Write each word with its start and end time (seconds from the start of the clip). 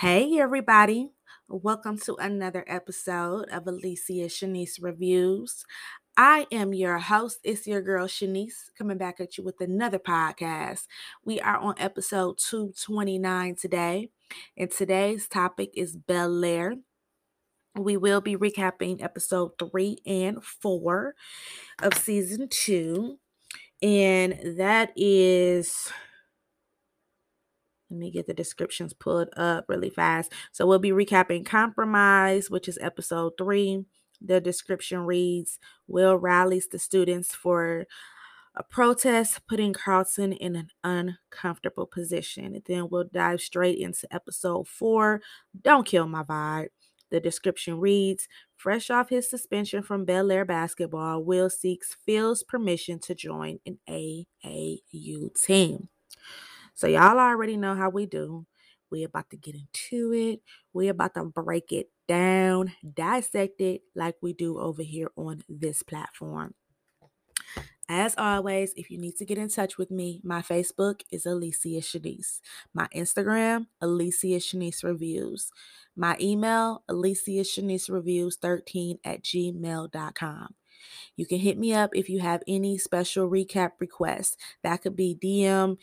Hey, 0.00 0.38
everybody. 0.38 1.10
Welcome 1.46 1.98
to 1.98 2.14
another 2.14 2.64
episode 2.66 3.50
of 3.50 3.66
Alicia 3.66 4.30
Shanise 4.30 4.82
Reviews. 4.82 5.62
I 6.16 6.46
am 6.50 6.72
your 6.72 6.96
host. 6.96 7.40
It's 7.44 7.66
your 7.66 7.82
girl 7.82 8.06
Shanise 8.06 8.70
coming 8.78 8.96
back 8.96 9.20
at 9.20 9.36
you 9.36 9.44
with 9.44 9.60
another 9.60 9.98
podcast. 9.98 10.86
We 11.22 11.38
are 11.38 11.58
on 11.58 11.74
episode 11.76 12.38
229 12.38 13.56
today, 13.56 14.08
and 14.56 14.70
today's 14.70 15.28
topic 15.28 15.72
is 15.74 15.98
Bel 15.98 16.46
Air. 16.46 16.76
We 17.76 17.98
will 17.98 18.22
be 18.22 18.38
recapping 18.38 19.02
episode 19.02 19.50
three 19.58 19.98
and 20.06 20.42
four 20.42 21.14
of 21.82 21.92
season 21.92 22.48
two, 22.48 23.18
and 23.82 24.56
that 24.56 24.94
is 24.96 25.92
let 27.90 27.98
me 27.98 28.10
get 28.10 28.26
the 28.26 28.34
descriptions 28.34 28.92
pulled 28.92 29.28
up 29.36 29.64
really 29.68 29.90
fast. 29.90 30.32
So 30.52 30.66
we'll 30.66 30.78
be 30.78 30.90
recapping 30.90 31.44
Compromise, 31.44 32.48
which 32.48 32.68
is 32.68 32.78
episode 32.80 33.32
three. 33.36 33.84
The 34.20 34.40
description 34.40 35.00
reads 35.00 35.58
Will 35.88 36.16
rallies 36.16 36.68
the 36.68 36.78
students 36.78 37.34
for 37.34 37.86
a 38.56 38.62
protest, 38.62 39.40
putting 39.48 39.72
Carlton 39.72 40.32
in 40.34 40.56
an 40.56 40.68
uncomfortable 40.84 41.86
position. 41.86 42.46
And 42.54 42.62
then 42.66 42.88
we'll 42.90 43.08
dive 43.12 43.40
straight 43.40 43.78
into 43.78 44.12
episode 44.12 44.68
four. 44.68 45.22
Don't 45.60 45.86
kill 45.86 46.06
my 46.06 46.22
vibe. 46.22 46.68
The 47.10 47.20
description 47.20 47.80
reads 47.80 48.28
Fresh 48.56 48.90
off 48.90 49.08
his 49.08 49.28
suspension 49.28 49.82
from 49.82 50.04
Bel 50.04 50.30
Air 50.30 50.44
basketball, 50.44 51.24
Will 51.24 51.50
seeks 51.50 51.96
Phil's 52.06 52.42
permission 52.42 52.98
to 53.00 53.14
join 53.14 53.58
an 53.66 53.78
AAU 53.88 55.34
team. 55.42 55.88
So 56.80 56.86
y'all 56.86 57.18
already 57.18 57.58
know 57.58 57.74
how 57.74 57.90
we 57.90 58.06
do. 58.06 58.46
We 58.90 59.04
about 59.04 59.28
to 59.32 59.36
get 59.36 59.54
into 59.54 60.14
it. 60.14 60.40
We 60.72 60.88
about 60.88 61.12
to 61.12 61.24
break 61.24 61.72
it 61.72 61.90
down, 62.08 62.72
dissect 62.94 63.60
it 63.60 63.82
like 63.94 64.14
we 64.22 64.32
do 64.32 64.58
over 64.58 64.82
here 64.82 65.10
on 65.14 65.42
this 65.46 65.82
platform. 65.82 66.54
As 67.86 68.14
always, 68.16 68.72
if 68.76 68.90
you 68.90 68.96
need 68.96 69.18
to 69.18 69.26
get 69.26 69.36
in 69.36 69.50
touch 69.50 69.76
with 69.76 69.90
me, 69.90 70.22
my 70.24 70.40
Facebook 70.40 71.02
is 71.12 71.26
Alicia 71.26 71.82
Shanise. 71.82 72.40
My 72.72 72.88
Instagram, 72.96 73.66
Alicia 73.82 74.38
Shanise 74.40 74.82
Reviews. 74.82 75.50
My 75.94 76.16
email, 76.18 76.82
Alicia 76.88 77.44
Shanise 77.44 77.90
Reviews 77.90 78.38
13 78.40 79.00
at 79.04 79.22
gmail.com. 79.22 80.54
You 81.16 81.26
can 81.26 81.40
hit 81.40 81.58
me 81.58 81.74
up 81.74 81.90
if 81.94 82.08
you 82.08 82.20
have 82.20 82.42
any 82.48 82.78
special 82.78 83.28
recap 83.28 83.72
requests. 83.80 84.38
That 84.62 84.80
could 84.80 84.96
be 84.96 85.18
DM, 85.22 85.76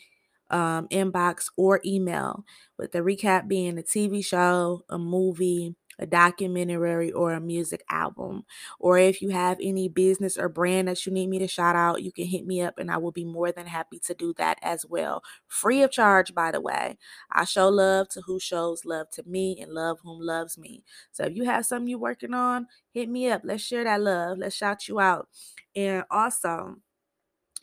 um, 0.50 0.88
inbox 0.88 1.46
or 1.56 1.80
email, 1.84 2.44
with 2.78 2.92
the 2.92 3.00
recap 3.00 3.48
being 3.48 3.78
a 3.78 3.82
TV 3.82 4.22
show, 4.22 4.84
a 4.88 4.98
movie, 4.98 5.74
a 5.98 6.06
documentary, 6.06 7.10
or 7.10 7.32
a 7.32 7.40
music 7.40 7.82
album. 7.90 8.44
Or 8.78 8.98
if 8.98 9.20
you 9.20 9.30
have 9.30 9.58
any 9.60 9.88
business 9.88 10.38
or 10.38 10.48
brand 10.48 10.86
that 10.88 11.04
you 11.04 11.12
need 11.12 11.28
me 11.28 11.38
to 11.40 11.48
shout 11.48 11.74
out, 11.76 12.02
you 12.02 12.12
can 12.12 12.26
hit 12.26 12.46
me 12.46 12.62
up 12.62 12.78
and 12.78 12.90
I 12.90 12.98
will 12.98 13.10
be 13.12 13.24
more 13.24 13.50
than 13.50 13.66
happy 13.66 13.98
to 14.00 14.14
do 14.14 14.32
that 14.38 14.58
as 14.62 14.86
well. 14.86 15.22
Free 15.48 15.82
of 15.82 15.90
charge, 15.90 16.34
by 16.34 16.52
the 16.52 16.60
way. 16.60 16.98
I 17.32 17.44
show 17.44 17.68
love 17.68 18.08
to 18.10 18.20
who 18.22 18.38
shows 18.38 18.84
love 18.84 19.10
to 19.12 19.22
me 19.26 19.58
and 19.60 19.72
love 19.72 19.98
whom 20.02 20.20
loves 20.20 20.56
me. 20.58 20.84
So 21.12 21.24
if 21.24 21.34
you 21.34 21.44
have 21.44 21.66
something 21.66 21.88
you're 21.88 21.98
working 21.98 22.34
on, 22.34 22.66
hit 22.92 23.08
me 23.08 23.28
up. 23.28 23.42
Let's 23.44 23.62
share 23.62 23.84
that 23.84 24.00
love. 24.00 24.38
Let's 24.38 24.56
shout 24.56 24.88
you 24.88 25.00
out. 25.00 25.28
And 25.74 26.04
also, 26.10 26.76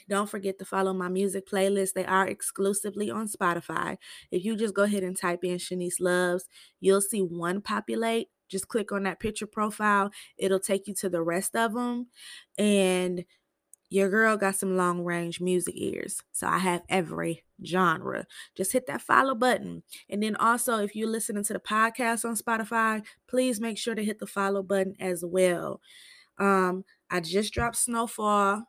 don't 0.07 0.29
forget 0.29 0.59
to 0.59 0.65
follow 0.65 0.93
my 0.93 1.09
music 1.09 1.47
playlist. 1.47 1.93
They 1.93 2.05
are 2.05 2.27
exclusively 2.27 3.09
on 3.09 3.27
Spotify. 3.27 3.97
If 4.31 4.45
you 4.45 4.55
just 4.55 4.75
go 4.75 4.83
ahead 4.83 5.03
and 5.03 5.17
type 5.17 5.43
in 5.43 5.57
Shanise 5.57 5.99
Loves, 5.99 6.45
you'll 6.79 7.01
see 7.01 7.21
one 7.21 7.61
populate. 7.61 8.29
Just 8.47 8.67
click 8.67 8.91
on 8.91 9.03
that 9.03 9.19
picture 9.19 9.47
profile. 9.47 10.11
It'll 10.37 10.59
take 10.59 10.87
you 10.87 10.93
to 10.95 11.09
the 11.09 11.23
rest 11.23 11.55
of 11.55 11.73
them. 11.73 12.07
And 12.57 13.25
your 13.89 14.09
girl 14.09 14.35
got 14.37 14.55
some 14.55 14.77
long 14.77 15.03
range 15.03 15.39
music 15.39 15.75
ears. 15.77 16.21
So 16.31 16.47
I 16.47 16.57
have 16.57 16.81
every 16.89 17.43
genre. 17.65 18.25
Just 18.55 18.73
hit 18.73 18.87
that 18.87 19.01
follow 19.01 19.35
button. 19.35 19.83
And 20.09 20.21
then 20.21 20.35
also, 20.35 20.79
if 20.79 20.95
you're 20.95 21.09
listening 21.09 21.43
to 21.45 21.53
the 21.53 21.59
podcast 21.59 22.25
on 22.25 22.35
Spotify, 22.35 23.03
please 23.27 23.61
make 23.61 23.77
sure 23.77 23.95
to 23.95 24.03
hit 24.03 24.19
the 24.19 24.27
follow 24.27 24.63
button 24.63 24.95
as 24.99 25.23
well. 25.25 25.81
Um, 26.37 26.83
I 27.09 27.19
just 27.19 27.53
dropped 27.53 27.77
Snowfall 27.77 28.65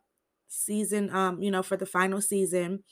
season, 0.48 1.10
um, 1.14 1.42
you 1.42 1.50
know, 1.50 1.62
for 1.62 1.76
the 1.76 1.86
final 1.86 2.20
season 2.20 2.82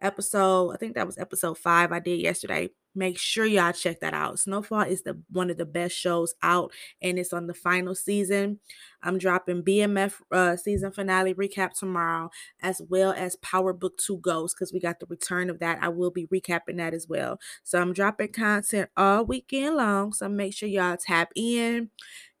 episode. 0.00 0.70
I 0.72 0.76
think 0.76 0.94
that 0.94 1.06
was 1.06 1.18
episode 1.18 1.58
five 1.58 1.92
I 1.92 2.00
did 2.00 2.20
yesterday. 2.20 2.70
Make 2.94 3.18
sure 3.18 3.44
y'all 3.46 3.72
check 3.72 4.00
that 4.00 4.14
out. 4.14 4.40
Snowfall 4.40 4.82
is 4.82 5.02
the 5.02 5.20
one 5.30 5.50
of 5.50 5.56
the 5.56 5.66
best 5.66 5.96
shows 5.96 6.34
out, 6.42 6.72
and 7.00 7.18
it's 7.18 7.32
on 7.32 7.46
the 7.46 7.54
final 7.54 7.94
season. 7.94 8.58
I'm 9.02 9.18
dropping 9.18 9.62
BMF 9.62 10.14
uh, 10.32 10.56
season 10.56 10.90
finale 10.90 11.32
recap 11.34 11.74
tomorrow, 11.78 12.30
as 12.60 12.82
well 12.88 13.12
as 13.12 13.36
Power 13.36 13.72
Book 13.72 13.98
Two 13.98 14.18
Ghosts, 14.18 14.54
because 14.54 14.72
we 14.72 14.80
got 14.80 14.98
the 14.98 15.06
return 15.06 15.48
of 15.48 15.60
that. 15.60 15.78
I 15.80 15.88
will 15.90 16.10
be 16.10 16.26
recapping 16.26 16.78
that 16.78 16.94
as 16.94 17.06
well. 17.08 17.38
So 17.62 17.80
I'm 17.80 17.92
dropping 17.92 18.32
content 18.32 18.90
all 18.96 19.24
weekend 19.24 19.76
long. 19.76 20.12
So 20.12 20.28
make 20.28 20.54
sure 20.54 20.68
y'all 20.68 20.96
tap 20.96 21.30
in, 21.36 21.90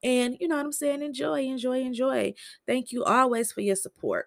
and 0.02 0.36
you 0.40 0.48
know 0.48 0.56
what 0.56 0.64
I'm 0.66 0.72
saying. 0.72 1.02
Enjoy, 1.02 1.42
enjoy, 1.42 1.80
enjoy. 1.82 2.34
Thank 2.66 2.90
you 2.90 3.04
always 3.04 3.52
for 3.52 3.60
your 3.60 3.76
support. 3.76 4.26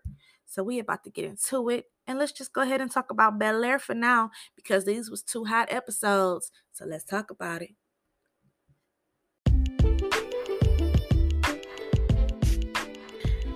So 0.52 0.64
we 0.64 0.80
about 0.80 1.06
to 1.06 1.10
get 1.10 1.24
into 1.24 1.70
it. 1.70 1.86
And 2.06 2.20
let's 2.20 2.34
just 2.34 2.52
go 2.52 2.60
ahead 2.60 2.82
and 2.82 2.92
talk 2.92 3.10
about 3.10 3.40
Bel 3.40 3.64
Air 3.64 3.80
for 3.80 3.96
now 3.96 4.32
because 4.54 4.84
these 4.84 5.10
was 5.10 5.24
two 5.24 5.46
hot 5.46 5.72
episodes. 5.72 6.52
So 6.74 6.84
let's 6.84 7.06
talk 7.06 7.32
about 7.32 7.62
it. 7.62 7.70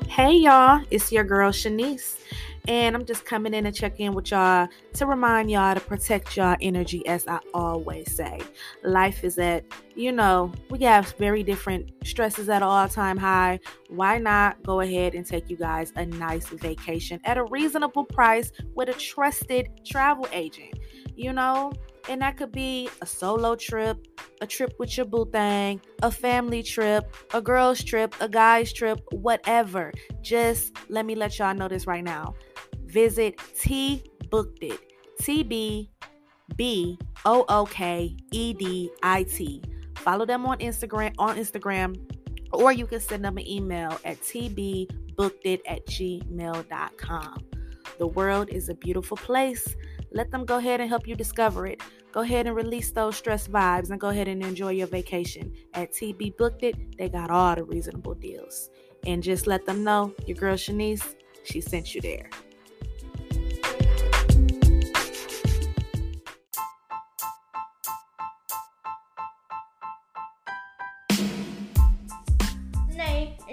Hey 0.08 0.38
y'all, 0.38 0.86
it's 0.90 1.12
your 1.12 1.26
girl 1.26 1.52
Shanice. 1.52 2.18
And 2.68 2.96
I'm 2.96 3.06
just 3.06 3.26
coming 3.26 3.54
in 3.54 3.64
to 3.66 3.72
check 3.72 4.00
in 4.00 4.14
with 4.14 4.32
y'all 4.32 4.68
to 4.94 5.06
remind 5.06 5.52
y'all 5.52 5.76
to 5.76 5.82
protect 5.82 6.36
y'all 6.36 6.56
energy, 6.62 7.06
as 7.08 7.28
I 7.28 7.40
always 7.54 8.12
say. 8.12 8.40
Life 8.84 9.24
is 9.24 9.38
at, 9.38 9.66
you 9.96 10.12
know, 10.12 10.52
we 10.70 10.80
have 10.80 11.14
very 11.20 11.44
different 11.44 11.92
stresses 12.04 12.50
at 12.50 12.64
all 12.64 12.88
time 12.88 13.18
high. 13.18 13.60
Why 13.90 14.18
not 14.18 14.64
go 14.64 14.80
ahead 14.80 15.14
and 15.14 15.26
take 15.26 15.50
you 15.50 15.58
guys 15.58 15.94
a 15.96 16.06
nice 16.06 16.48
vacation 16.48 17.20
at 17.24 17.38
a 17.38 17.44
reasonable 17.44 18.06
price 18.06 18.52
with 18.74 18.90
a 18.90 18.94
trusted 18.94 19.70
travel 19.86 20.28
agent? 20.32 20.74
You 21.16 21.34
know, 21.34 21.72
and 22.10 22.22
that 22.22 22.38
could 22.38 22.52
be 22.52 22.90
a 23.02 23.06
solo 23.06 23.56
trip, 23.56 24.06
a 24.42 24.48
trip 24.48 24.74
with 24.80 24.98
your 24.98 25.06
boo 25.06 25.26
thing, 25.32 25.82
a 26.02 26.12
family 26.12 26.62
trip, 26.62 27.16
a 27.34 27.42
girl's 27.42 27.84
trip, 27.84 28.14
a 28.20 28.28
guy's 28.28 28.74
trip, 28.74 29.02
whatever. 29.12 29.92
Just 30.22 30.74
let 30.90 31.06
me 31.06 31.16
let 31.16 31.38
y'all 31.40 31.56
know 31.56 31.68
this 31.68 31.88
right 31.88 32.04
now 32.04 32.36
visit 32.96 33.38
T 33.60 34.02
Booked 34.32 34.64
It. 34.64 34.80
T 35.20 35.44
B 35.44 35.92
B 36.56 36.98
O 37.26 37.44
O 37.50 37.66
K 37.66 38.16
E 38.32 38.54
D 38.54 38.90
I 39.04 39.24
T. 39.24 39.62
Follow 39.98 40.26
them 40.26 40.46
on 40.46 40.58
Instagram 40.60 41.14
on 41.20 41.36
Instagram, 41.36 42.00
or 42.54 42.72
you 42.72 42.88
can 42.88 43.02
send 43.02 43.26
them 43.26 43.38
an 43.38 43.48
email 43.48 44.00
at 44.06 44.18
tbbookedit 44.22 45.60
at 45.68 45.86
gmail.com. 45.88 47.38
The 47.98 48.08
world 48.08 48.50
is 48.50 48.70
a 48.70 48.76
beautiful 48.76 49.18
place. 49.18 49.76
Let 50.12 50.32
them 50.32 50.46
go 50.46 50.58
ahead 50.58 50.80
and 50.80 50.90
help 50.90 51.06
you 51.06 51.16
discover 51.16 51.68
it. 51.68 51.82
Go 52.14 52.22
ahead 52.22 52.48
and 52.48 52.56
release 52.56 52.92
those 52.92 53.18
stress 53.18 53.48
vibes 53.48 53.90
and 53.90 54.00
go 54.00 54.08
ahead 54.08 54.30
and 54.30 54.42
enjoy 54.42 54.72
your 54.72 54.88
vacation. 54.88 55.54
At 55.74 55.92
TB 55.92 56.38
Booked 56.38 56.64
It, 56.64 56.98
they 56.98 57.10
got 57.10 57.30
all 57.30 57.56
the 57.56 57.66
reasonable 57.66 58.16
deals. 58.16 58.70
And 59.06 59.22
just 59.22 59.48
let 59.48 59.66
them 59.66 59.84
know 59.84 60.14
your 60.26 60.38
girl 60.38 60.56
Shanise, 60.56 61.16
she 61.44 61.60
sent 61.60 61.94
you 61.94 62.00
there. 62.00 62.30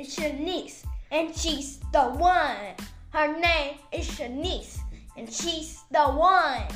Shanise, 0.03 0.85
and 1.11 1.35
she's 1.37 1.79
the 1.93 2.03
one. 2.03 2.75
Her 3.11 3.39
name 3.39 3.77
is 3.93 4.09
Shanise, 4.09 4.79
and 5.17 5.31
she's 5.31 5.85
the 5.91 6.05
one. 6.05 6.67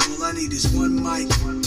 All 0.00 0.24
I 0.24 0.32
need 0.32 0.52
is 0.52 0.68
one 0.74 1.02
mic. 1.02 1.57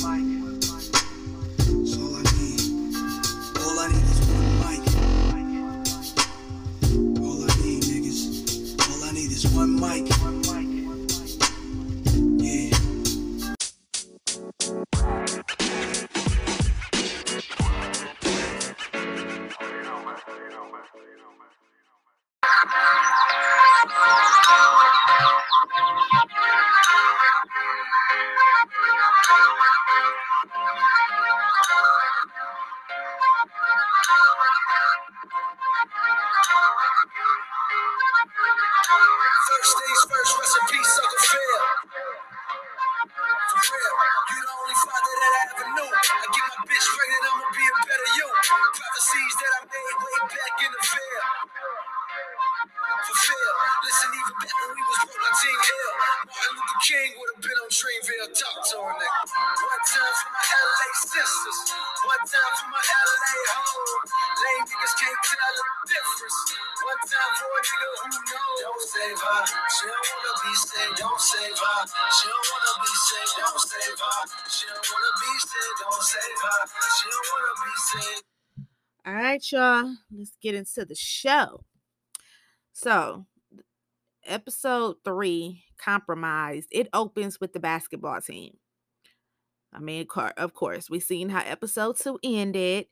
Don't 68.62 68.82
save 68.82 69.20
her. 69.20 69.46
She 69.46 69.88
don't 69.88 70.08
wanna 70.12 70.34
be 70.46 70.54
saved. 70.56 70.98
Don't 70.98 71.20
save 71.20 71.58
her. 71.58 71.80
She 72.12 72.28
don't 72.28 72.48
wanna 72.52 72.74
be 72.82 72.94
saved. 73.08 73.34
Don't 73.38 73.60
save 73.60 74.00
her. 74.00 74.20
She 74.50 74.66
don't 74.68 74.88
wanna 74.92 75.14
be 75.22 75.34
saved. 75.40 75.78
Don't 75.82 76.04
save 76.04 76.40
her. 76.44 76.60
She 76.98 77.08
don't 77.10 77.28
wanna 77.34 77.56
be 77.66 77.74
saved. 77.90 78.26
All 79.06 79.14
right, 79.14 79.52
y'all. 79.52 79.96
Let's 80.16 80.38
get 80.42 80.56
into 80.56 80.86
the 80.86 80.96
show. 80.96 81.64
So, 82.74 83.26
episode 84.26 84.98
three, 85.04 85.64
compromised. 85.78 86.68
It 86.72 86.88
opens 86.94 87.40
with 87.40 87.54
the 87.54 87.60
basketball 87.60 88.22
team. 88.22 88.58
I 89.74 89.80
mean, 89.80 90.06
of 90.38 90.54
course, 90.54 90.90
we've 90.90 91.02
seen 91.02 91.30
how 91.30 91.42
episode 91.42 91.98
two 91.98 92.20
ended. 92.24 92.88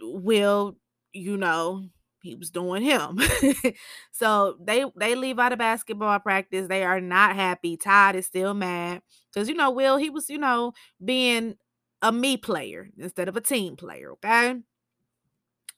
Will, 0.00 0.76
you 1.12 1.36
know, 1.36 1.84
he 2.22 2.34
was 2.34 2.50
doing 2.50 2.82
him. 2.82 3.18
so 4.12 4.56
they 4.60 4.84
they 4.96 5.14
leave 5.14 5.38
out 5.38 5.52
of 5.52 5.58
basketball 5.58 6.18
practice. 6.20 6.68
They 6.68 6.84
are 6.84 7.00
not 7.00 7.34
happy. 7.36 7.76
Todd 7.76 8.16
is 8.16 8.26
still 8.26 8.54
mad 8.54 9.02
because 9.32 9.48
you 9.48 9.54
know 9.54 9.70
Will 9.70 9.96
he 9.96 10.10
was 10.10 10.30
you 10.30 10.38
know 10.38 10.72
being 11.04 11.56
a 12.02 12.12
me 12.12 12.36
player 12.36 12.88
instead 12.98 13.28
of 13.28 13.36
a 13.36 13.40
team 13.40 13.76
player. 13.76 14.12
Okay, 14.12 14.56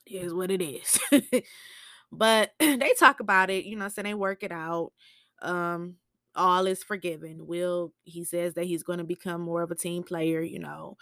is 0.07 0.35
what 0.35 0.51
it 0.51 0.63
is. 0.63 0.99
but 2.13 2.53
they 2.61 2.95
talk 2.99 3.21
about 3.21 3.51
it. 3.51 3.65
You 3.65 3.77
know, 3.77 3.89
so 3.89 4.03
they 4.03 4.15
work 4.15 4.43
it 4.43 4.53
out. 4.53 4.93
Um, 5.43 5.97
all 6.37 6.67
is 6.67 6.83
forgiven. 6.83 7.47
Will 7.47 7.93
he 8.05 8.25
says 8.25 8.55
that 8.55 8.65
he's 8.65 8.83
going 8.83 8.99
to 8.99 9.05
become 9.05 9.41
more 9.41 9.63
of 9.63 9.71
a 9.71 9.75
team 9.75 10.03
player, 10.03 10.41
you 10.41 10.59
know. 10.59 10.97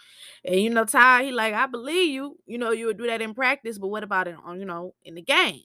And 0.45 0.59
you 0.59 0.69
know, 0.69 0.85
Ty, 0.85 1.25
he 1.25 1.31
like, 1.31 1.53
I 1.53 1.65
believe 1.67 2.13
you, 2.13 2.37
you 2.45 2.57
know, 2.57 2.71
you 2.71 2.87
would 2.87 2.97
do 2.97 3.07
that 3.07 3.21
in 3.21 3.33
practice, 3.33 3.77
but 3.77 3.87
what 3.87 4.03
about 4.03 4.27
it 4.27 4.35
on, 4.43 4.59
you 4.59 4.65
know, 4.65 4.93
in 5.03 5.15
the 5.15 5.21
game? 5.21 5.61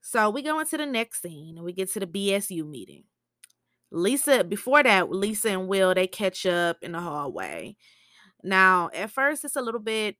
So 0.00 0.30
we 0.30 0.42
go 0.42 0.58
into 0.58 0.76
the 0.76 0.86
next 0.86 1.22
scene 1.22 1.56
and 1.56 1.64
we 1.64 1.72
get 1.72 1.92
to 1.92 2.00
the 2.00 2.06
BSU 2.06 2.68
meeting. 2.68 3.04
Lisa, 3.90 4.42
before 4.42 4.82
that, 4.82 5.10
Lisa 5.10 5.50
and 5.50 5.68
Will 5.68 5.94
they 5.94 6.06
catch 6.06 6.46
up 6.46 6.78
in 6.82 6.92
the 6.92 7.00
hallway. 7.00 7.76
Now, 8.42 8.90
at 8.94 9.10
first, 9.10 9.44
it's 9.44 9.56
a 9.56 9.62
little 9.62 9.80
bit 9.80 10.16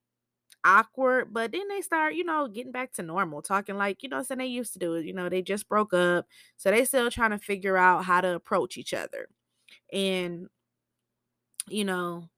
awkward, 0.65 1.33
but 1.33 1.53
then 1.53 1.69
they 1.69 1.81
start, 1.81 2.15
you 2.15 2.25
know, 2.25 2.49
getting 2.49 2.73
back 2.73 2.93
to 2.95 3.03
normal, 3.03 3.43
talking 3.43 3.77
like, 3.77 4.03
you 4.03 4.09
know, 4.09 4.23
saying 4.23 4.39
they 4.39 4.47
used 4.47 4.73
to 4.75 4.79
do 4.79 4.95
it. 4.95 5.05
You 5.07 5.13
know, 5.15 5.29
they 5.29 5.43
just 5.43 5.69
broke 5.69 5.95
up. 5.95 6.27
So 6.57 6.71
they 6.71 6.85
still 6.85 7.11
trying 7.11 7.31
to 7.33 7.39
figure 7.39 7.77
out 7.77 8.05
how 8.05 8.21
to 8.21 8.35
approach 8.35 8.77
each 8.79 8.95
other. 8.95 9.29
And, 9.93 10.49
you 11.69 11.85
know, 11.85 12.29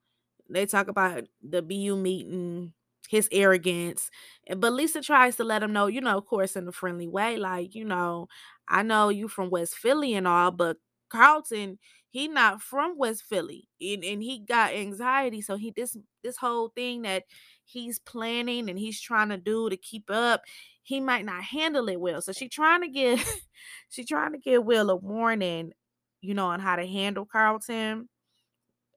they 0.50 0.66
talk 0.66 0.88
about 0.88 1.24
the 1.42 1.62
BSU 1.62 2.00
meeting, 2.00 2.72
his 3.08 3.28
arrogance. 3.32 4.10
But 4.56 4.72
Lisa 4.72 5.02
tries 5.02 5.36
to 5.36 5.44
let 5.44 5.62
him 5.62 5.72
know, 5.72 5.86
you 5.86 6.00
know, 6.00 6.18
of 6.18 6.26
course, 6.26 6.56
in 6.56 6.68
a 6.68 6.72
friendly 6.72 7.08
way, 7.08 7.36
like, 7.38 7.74
you 7.74 7.84
know, 7.84 8.28
I 8.68 8.82
know 8.82 9.08
you 9.10 9.28
from 9.28 9.50
West 9.50 9.76
Philly 9.76 10.14
and 10.14 10.28
all, 10.28 10.50
but 10.50 10.78
Carlton, 11.10 11.78
he 12.14 12.28
not 12.28 12.62
from 12.62 12.96
West 12.96 13.24
Philly. 13.24 13.66
And, 13.80 14.04
and 14.04 14.22
he 14.22 14.38
got 14.38 14.72
anxiety. 14.72 15.42
So 15.42 15.56
he 15.56 15.72
this 15.74 15.96
this 16.22 16.36
whole 16.36 16.68
thing 16.68 17.02
that 17.02 17.24
he's 17.64 17.98
planning 17.98 18.70
and 18.70 18.78
he's 18.78 19.00
trying 19.00 19.30
to 19.30 19.36
do 19.36 19.68
to 19.68 19.76
keep 19.76 20.08
up, 20.08 20.42
he 20.84 21.00
might 21.00 21.24
not 21.24 21.42
handle 21.42 21.88
it 21.88 21.98
well. 21.98 22.22
So 22.22 22.30
she 22.30 22.48
trying 22.48 22.82
to 22.82 22.88
get 22.88 23.18
she 23.88 24.04
trying 24.04 24.30
to 24.30 24.38
give 24.38 24.64
Will 24.64 24.90
a 24.90 24.94
warning, 24.94 25.72
you 26.20 26.34
know, 26.34 26.46
on 26.46 26.60
how 26.60 26.76
to 26.76 26.86
handle 26.86 27.26
Carlton. 27.26 28.08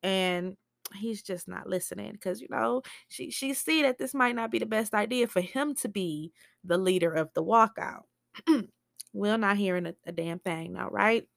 And 0.03 0.55
he's 0.93 1.23
just 1.23 1.47
not 1.47 1.67
listening 1.67 2.11
because 2.11 2.39
you 2.39 2.47
know 2.51 2.83
she 3.09 3.31
she 3.31 3.55
see 3.55 3.81
that 3.81 3.97
this 3.97 4.13
might 4.13 4.35
not 4.35 4.51
be 4.51 4.59
the 4.59 4.67
best 4.67 4.93
idea 4.93 5.25
for 5.25 5.41
him 5.41 5.73
to 5.73 5.89
be 5.89 6.31
the 6.63 6.77
leader 6.77 7.11
of 7.11 7.33
the 7.33 7.43
walkout. 7.43 8.03
Will 9.13 9.39
not 9.39 9.57
hearing 9.57 9.87
a, 9.87 9.95
a 10.05 10.11
damn 10.11 10.37
thing 10.37 10.73
now, 10.73 10.89
right? 10.91 11.27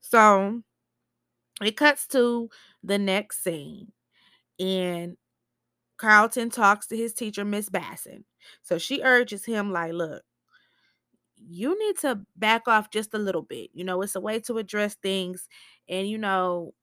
So 0.00 0.62
it 1.66 1.76
cuts 1.76 2.06
to 2.08 2.50
the 2.82 2.98
next 2.98 3.42
scene, 3.44 3.92
and 4.60 5.16
Carlton 5.98 6.50
talks 6.50 6.86
to 6.88 6.96
his 6.96 7.14
teacher, 7.14 7.44
Miss 7.44 7.70
Basson. 7.70 8.24
So 8.62 8.78
she 8.78 9.02
urges 9.02 9.44
him, 9.44 9.72
like, 9.72 9.92
look, 9.92 10.22
you 11.36 11.78
need 11.78 11.98
to 11.98 12.20
back 12.36 12.68
off 12.68 12.90
just 12.90 13.14
a 13.14 13.18
little 13.18 13.42
bit. 13.42 13.70
You 13.72 13.84
know, 13.84 14.02
it's 14.02 14.14
a 14.14 14.20
way 14.20 14.40
to 14.40 14.58
address 14.58 14.94
things. 14.94 15.48
And, 15.88 16.08
you 16.08 16.18
know, 16.18 16.74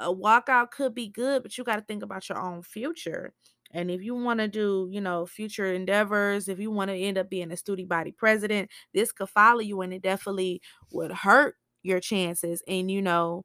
a 0.00 0.14
walkout 0.14 0.70
could 0.72 0.94
be 0.94 1.08
good, 1.08 1.42
but 1.42 1.58
you 1.58 1.64
got 1.64 1.76
to 1.76 1.82
think 1.82 2.02
about 2.02 2.28
your 2.28 2.38
own 2.40 2.62
future. 2.62 3.32
And 3.72 3.90
if 3.90 4.02
you 4.02 4.14
want 4.14 4.40
to 4.40 4.48
do, 4.48 4.88
you 4.92 5.00
know, 5.00 5.26
future 5.26 5.72
endeavors, 5.72 6.48
if 6.48 6.60
you 6.60 6.70
want 6.70 6.90
to 6.90 6.96
end 6.96 7.18
up 7.18 7.30
being 7.30 7.52
a 7.52 7.56
student 7.56 7.88
body 7.88 8.12
president, 8.12 8.70
this 8.94 9.12
could 9.12 9.30
follow 9.30 9.60
you 9.60 9.80
and 9.82 9.94
it 9.94 10.02
definitely 10.02 10.62
would 10.92 11.12
hurt 11.12 11.56
your 11.82 12.00
chances 12.00 12.62
and, 12.68 12.90
you 12.90 13.02
know, 13.02 13.44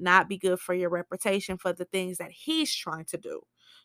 not 0.00 0.28
be 0.28 0.38
good 0.38 0.60
for 0.60 0.74
your 0.74 0.90
reputation 0.90 1.56
for 1.58 1.72
the 1.72 1.84
things 1.84 2.18
that 2.18 2.32
he's 2.32 2.74
trying 2.74 3.04
to 3.06 3.16
do 3.16 3.40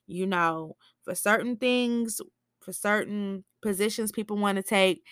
you 0.07 0.25
know, 0.25 0.75
for 1.03 1.15
certain 1.15 1.57
things, 1.57 2.21
for 2.61 2.73
certain 2.73 3.43
positions 3.61 4.11
people 4.11 4.37
want 4.37 4.57
to 4.57 4.63
take, 4.63 5.03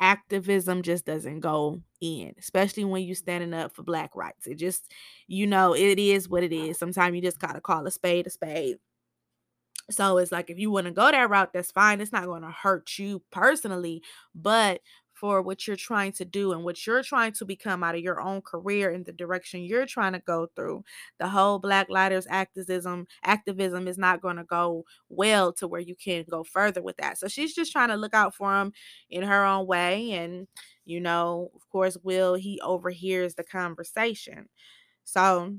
activism 0.00 0.82
just 0.82 1.06
doesn't 1.06 1.40
go 1.40 1.80
in, 2.00 2.32
especially 2.38 2.84
when 2.84 3.02
you're 3.02 3.14
mm-hmm. 3.14 3.22
standing 3.22 3.54
up 3.54 3.74
for 3.74 3.82
black 3.82 4.14
rights. 4.14 4.46
It 4.46 4.56
just, 4.56 4.92
you 5.26 5.46
know, 5.46 5.74
it 5.74 5.98
is 5.98 6.28
what 6.28 6.42
it 6.42 6.52
is. 6.52 6.78
Sometimes 6.78 7.14
you 7.14 7.22
just 7.22 7.38
gotta 7.38 7.60
call 7.60 7.86
a 7.86 7.90
spade 7.90 8.26
a 8.26 8.30
spade. 8.30 8.76
So 9.90 10.18
it's 10.18 10.32
like 10.32 10.50
if 10.50 10.58
you 10.58 10.70
want 10.72 10.86
to 10.86 10.92
go 10.92 11.10
that 11.10 11.30
route, 11.30 11.52
that's 11.52 11.70
fine. 11.70 12.00
It's 12.00 12.10
not 12.10 12.24
going 12.24 12.42
to 12.42 12.50
hurt 12.50 12.98
you 12.98 13.22
personally, 13.30 14.02
but 14.34 14.80
for 15.16 15.42
what 15.42 15.66
you're 15.66 15.76
trying 15.76 16.12
to 16.12 16.24
do 16.24 16.52
and 16.52 16.62
what 16.62 16.86
you're 16.86 17.02
trying 17.02 17.32
to 17.32 17.44
become 17.44 17.82
out 17.82 17.94
of 17.94 18.02
your 18.02 18.20
own 18.20 18.42
career 18.42 18.90
and 18.92 19.04
the 19.06 19.12
direction 19.12 19.62
you're 19.64 19.86
trying 19.86 20.12
to 20.12 20.20
go 20.20 20.46
through. 20.54 20.84
The 21.18 21.28
whole 21.28 21.58
Black 21.58 21.88
Lives 21.88 22.26
activism 22.30 23.06
activism 23.24 23.88
is 23.88 23.98
not 23.98 24.20
going 24.20 24.36
to 24.36 24.44
go 24.44 24.84
well 25.08 25.52
to 25.54 25.66
where 25.66 25.80
you 25.80 25.94
can 25.96 26.24
go 26.30 26.44
further 26.44 26.82
with 26.82 26.98
that. 26.98 27.18
So 27.18 27.28
she's 27.28 27.54
just 27.54 27.72
trying 27.72 27.88
to 27.88 27.96
look 27.96 28.14
out 28.14 28.34
for 28.34 28.54
him 28.60 28.72
in 29.10 29.22
her 29.22 29.44
own 29.44 29.66
way 29.66 30.12
and 30.12 30.46
you 30.84 31.00
know, 31.00 31.50
of 31.54 31.68
course, 31.68 31.96
Will 32.02 32.34
he 32.34 32.60
overhears 32.62 33.34
the 33.34 33.42
conversation. 33.44 34.48
So 35.04 35.56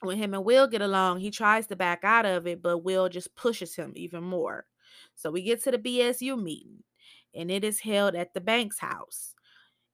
when 0.00 0.18
him 0.18 0.34
and 0.34 0.44
Will 0.44 0.66
get 0.66 0.82
along, 0.82 1.20
he 1.20 1.30
tries 1.30 1.66
to 1.68 1.76
back 1.76 2.00
out 2.04 2.26
of 2.26 2.46
it, 2.46 2.62
but 2.62 2.78
Will 2.78 3.08
just 3.08 3.34
pushes 3.34 3.74
him 3.74 3.92
even 3.96 4.22
more. 4.22 4.66
So 5.14 5.30
we 5.30 5.42
get 5.42 5.62
to 5.64 5.70
the 5.70 5.78
BSU 5.78 6.40
meeting 6.40 6.82
and 7.36 7.50
it 7.50 7.64
is 7.64 7.80
held 7.80 8.14
at 8.14 8.34
the 8.34 8.40
Banks 8.40 8.78
house. 8.78 9.34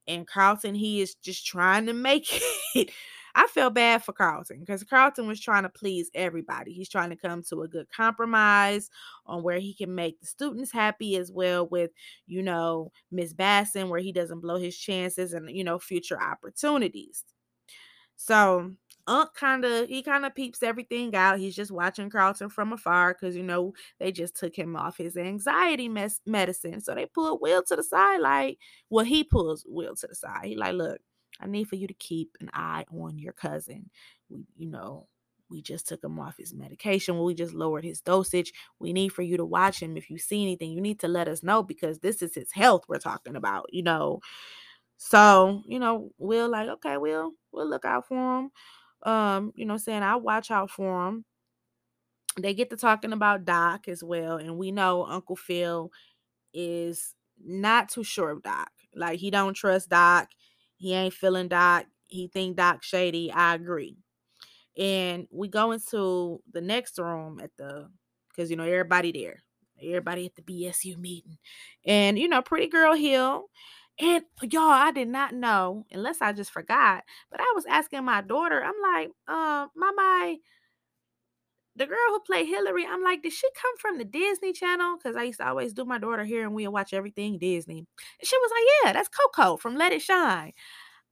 And 0.07 0.27
Carlton, 0.27 0.75
he 0.75 1.01
is 1.01 1.15
just 1.15 1.45
trying 1.45 1.85
to 1.85 1.93
make 1.93 2.27
it. 2.75 2.91
I 3.35 3.47
feel 3.47 3.71
bad 3.71 4.03
for 4.03 4.13
Carlton 4.13 4.59
because 4.59 4.83
Carlton 4.83 5.27
was 5.27 5.39
trying 5.39 5.63
to 5.63 5.69
please 5.69 6.11
everybody. 6.13 6.71
He's 6.71 6.89
trying 6.89 7.09
to 7.09 7.15
come 7.15 7.41
to 7.49 7.63
a 7.63 7.67
good 7.67 7.87
compromise 7.89 8.91
on 9.25 9.41
where 9.41 9.57
he 9.57 9.73
can 9.73 9.95
make 9.95 10.19
the 10.19 10.27
students 10.27 10.71
happy 10.71 11.15
as 11.15 11.31
well 11.31 11.67
with, 11.67 11.91
you 12.27 12.43
know, 12.43 12.91
Miss 13.11 13.33
Basson, 13.33 13.89
where 13.89 13.99
he 13.99 14.11
doesn't 14.11 14.41
blow 14.41 14.57
his 14.57 14.77
chances 14.77 15.33
and, 15.33 15.49
you 15.49 15.63
know, 15.63 15.79
future 15.79 16.21
opportunities. 16.21 17.23
So 18.15 18.71
Unc 19.07 19.33
kind 19.33 19.65
of 19.65 19.87
he 19.89 20.01
kind 20.01 20.25
of 20.25 20.33
peeps 20.33 20.63
everything 20.63 21.13
out. 21.15 21.39
He's 21.39 21.55
just 21.55 21.71
watching 21.71 22.09
Carlton 22.09 22.49
from 22.49 22.71
afar 22.73 23.13
because 23.13 23.35
you 23.35 23.43
know 23.43 23.73
they 23.99 24.11
just 24.11 24.35
took 24.35 24.55
him 24.55 24.75
off 24.75 24.97
his 24.97 25.17
anxiety 25.17 25.89
mes- 25.89 26.21
medicine. 26.25 26.79
So 26.81 26.95
they 26.95 27.05
pull 27.05 27.37
Will 27.39 27.63
to 27.63 27.75
the 27.75 27.83
side, 27.83 28.21
like 28.21 28.59
well, 28.89 29.05
he 29.05 29.23
pulls 29.23 29.65
Will 29.67 29.95
to 29.95 30.07
the 30.07 30.15
side. 30.15 30.45
He 30.45 30.55
like, 30.55 30.73
look, 30.75 30.99
I 31.41 31.47
need 31.47 31.67
for 31.67 31.75
you 31.75 31.87
to 31.87 31.93
keep 31.93 32.37
an 32.39 32.49
eye 32.53 32.85
on 32.97 33.17
your 33.19 33.33
cousin. 33.33 33.89
We, 34.29 34.45
you 34.55 34.69
know, 34.69 35.07
we 35.49 35.61
just 35.61 35.87
took 35.87 36.03
him 36.03 36.19
off 36.19 36.37
his 36.37 36.53
medication. 36.53 37.21
We 37.21 37.33
just 37.33 37.53
lowered 37.53 37.83
his 37.83 38.01
dosage. 38.01 38.53
We 38.79 38.93
need 38.93 39.09
for 39.09 39.21
you 39.21 39.37
to 39.37 39.45
watch 39.45 39.81
him. 39.81 39.97
If 39.97 40.09
you 40.09 40.17
see 40.17 40.41
anything, 40.43 40.71
you 40.71 40.81
need 40.81 40.99
to 41.01 41.07
let 41.09 41.27
us 41.27 41.43
know 41.43 41.61
because 41.61 41.99
this 41.99 42.21
is 42.21 42.33
his 42.35 42.51
health 42.53 42.85
we're 42.87 42.99
talking 42.99 43.35
about, 43.35 43.65
you 43.71 43.83
know. 43.83 44.21
So, 44.97 45.63
you 45.67 45.79
know, 45.79 46.11
we'll 46.17 46.49
like, 46.49 46.69
okay, 46.69 46.97
we'll 46.97 47.33
we'll 47.51 47.69
look 47.69 47.85
out 47.85 48.07
for 48.07 48.39
him 48.39 48.51
um, 49.05 49.51
you 49.55 49.65
know, 49.65 49.77
saying 49.77 50.03
I 50.03 50.15
watch 50.15 50.51
out 50.51 50.69
for 50.69 51.05
them. 51.05 51.25
They 52.39 52.53
get 52.53 52.69
to 52.71 52.77
talking 52.77 53.13
about 53.13 53.45
Doc 53.45 53.87
as 53.87 54.03
well, 54.03 54.37
and 54.37 54.57
we 54.57 54.71
know 54.71 55.05
Uncle 55.05 55.35
Phil 55.35 55.91
is 56.53 57.13
not 57.43 57.89
too 57.89 58.03
sure 58.03 58.31
of 58.31 58.43
Doc. 58.43 58.69
Like 58.95 59.19
he 59.19 59.29
don't 59.29 59.53
trust 59.53 59.89
Doc. 59.89 60.29
He 60.77 60.93
ain't 60.93 61.13
feeling 61.13 61.47
Doc. 61.47 61.85
He 62.07 62.27
think 62.27 62.57
Doc 62.57 62.83
shady. 62.83 63.31
I 63.31 63.55
agree. 63.55 63.97
And 64.77 65.27
we 65.31 65.47
go 65.47 65.71
into 65.71 66.41
the 66.51 66.61
next 66.61 66.97
room 66.97 67.39
at 67.41 67.51
the 67.57 67.89
because 68.29 68.49
you 68.49 68.55
know 68.57 68.63
everybody 68.63 69.11
there, 69.11 69.43
everybody 69.81 70.25
at 70.25 70.35
the 70.35 70.41
BSU 70.41 70.97
meeting, 70.97 71.37
and 71.85 72.17
you 72.17 72.27
know 72.27 72.41
Pretty 72.41 72.67
Girl 72.67 72.93
Hill 72.95 73.45
and 73.99 74.23
y'all, 74.41 74.63
I 74.63 74.91
did 74.91 75.07
not 75.07 75.33
know, 75.33 75.85
unless 75.91 76.21
I 76.21 76.33
just 76.33 76.51
forgot, 76.51 77.03
but 77.31 77.39
I 77.39 77.51
was 77.55 77.65
asking 77.67 78.03
my 78.05 78.21
daughter, 78.21 78.63
I'm 78.63 78.73
like, 78.93 79.11
uh, 79.27 79.67
Mama, 79.75 80.35
the 81.75 81.85
girl 81.87 81.97
who 82.09 82.19
played 82.21 82.47
Hillary, 82.47 82.85
I'm 82.87 83.03
like, 83.03 83.23
did 83.23 83.33
she 83.33 83.47
come 83.59 83.77
from 83.79 83.97
the 83.97 84.05
Disney 84.05 84.53
Channel? 84.53 84.97
Because 84.97 85.15
I 85.15 85.23
used 85.23 85.39
to 85.39 85.47
always 85.47 85.73
do 85.73 85.85
my 85.85 85.97
daughter 85.97 86.23
here 86.23 86.43
and 86.43 86.53
we 86.53 86.67
watch 86.67 86.93
everything 86.93 87.39
Disney. 87.39 87.79
And 87.79 88.27
she 88.27 88.37
was 88.37 88.51
like, 88.51 88.67
yeah, 88.85 88.93
that's 88.93 89.09
Coco 89.09 89.57
from 89.57 89.75
Let 89.75 89.91
It 89.91 90.01
Shine. 90.01 90.53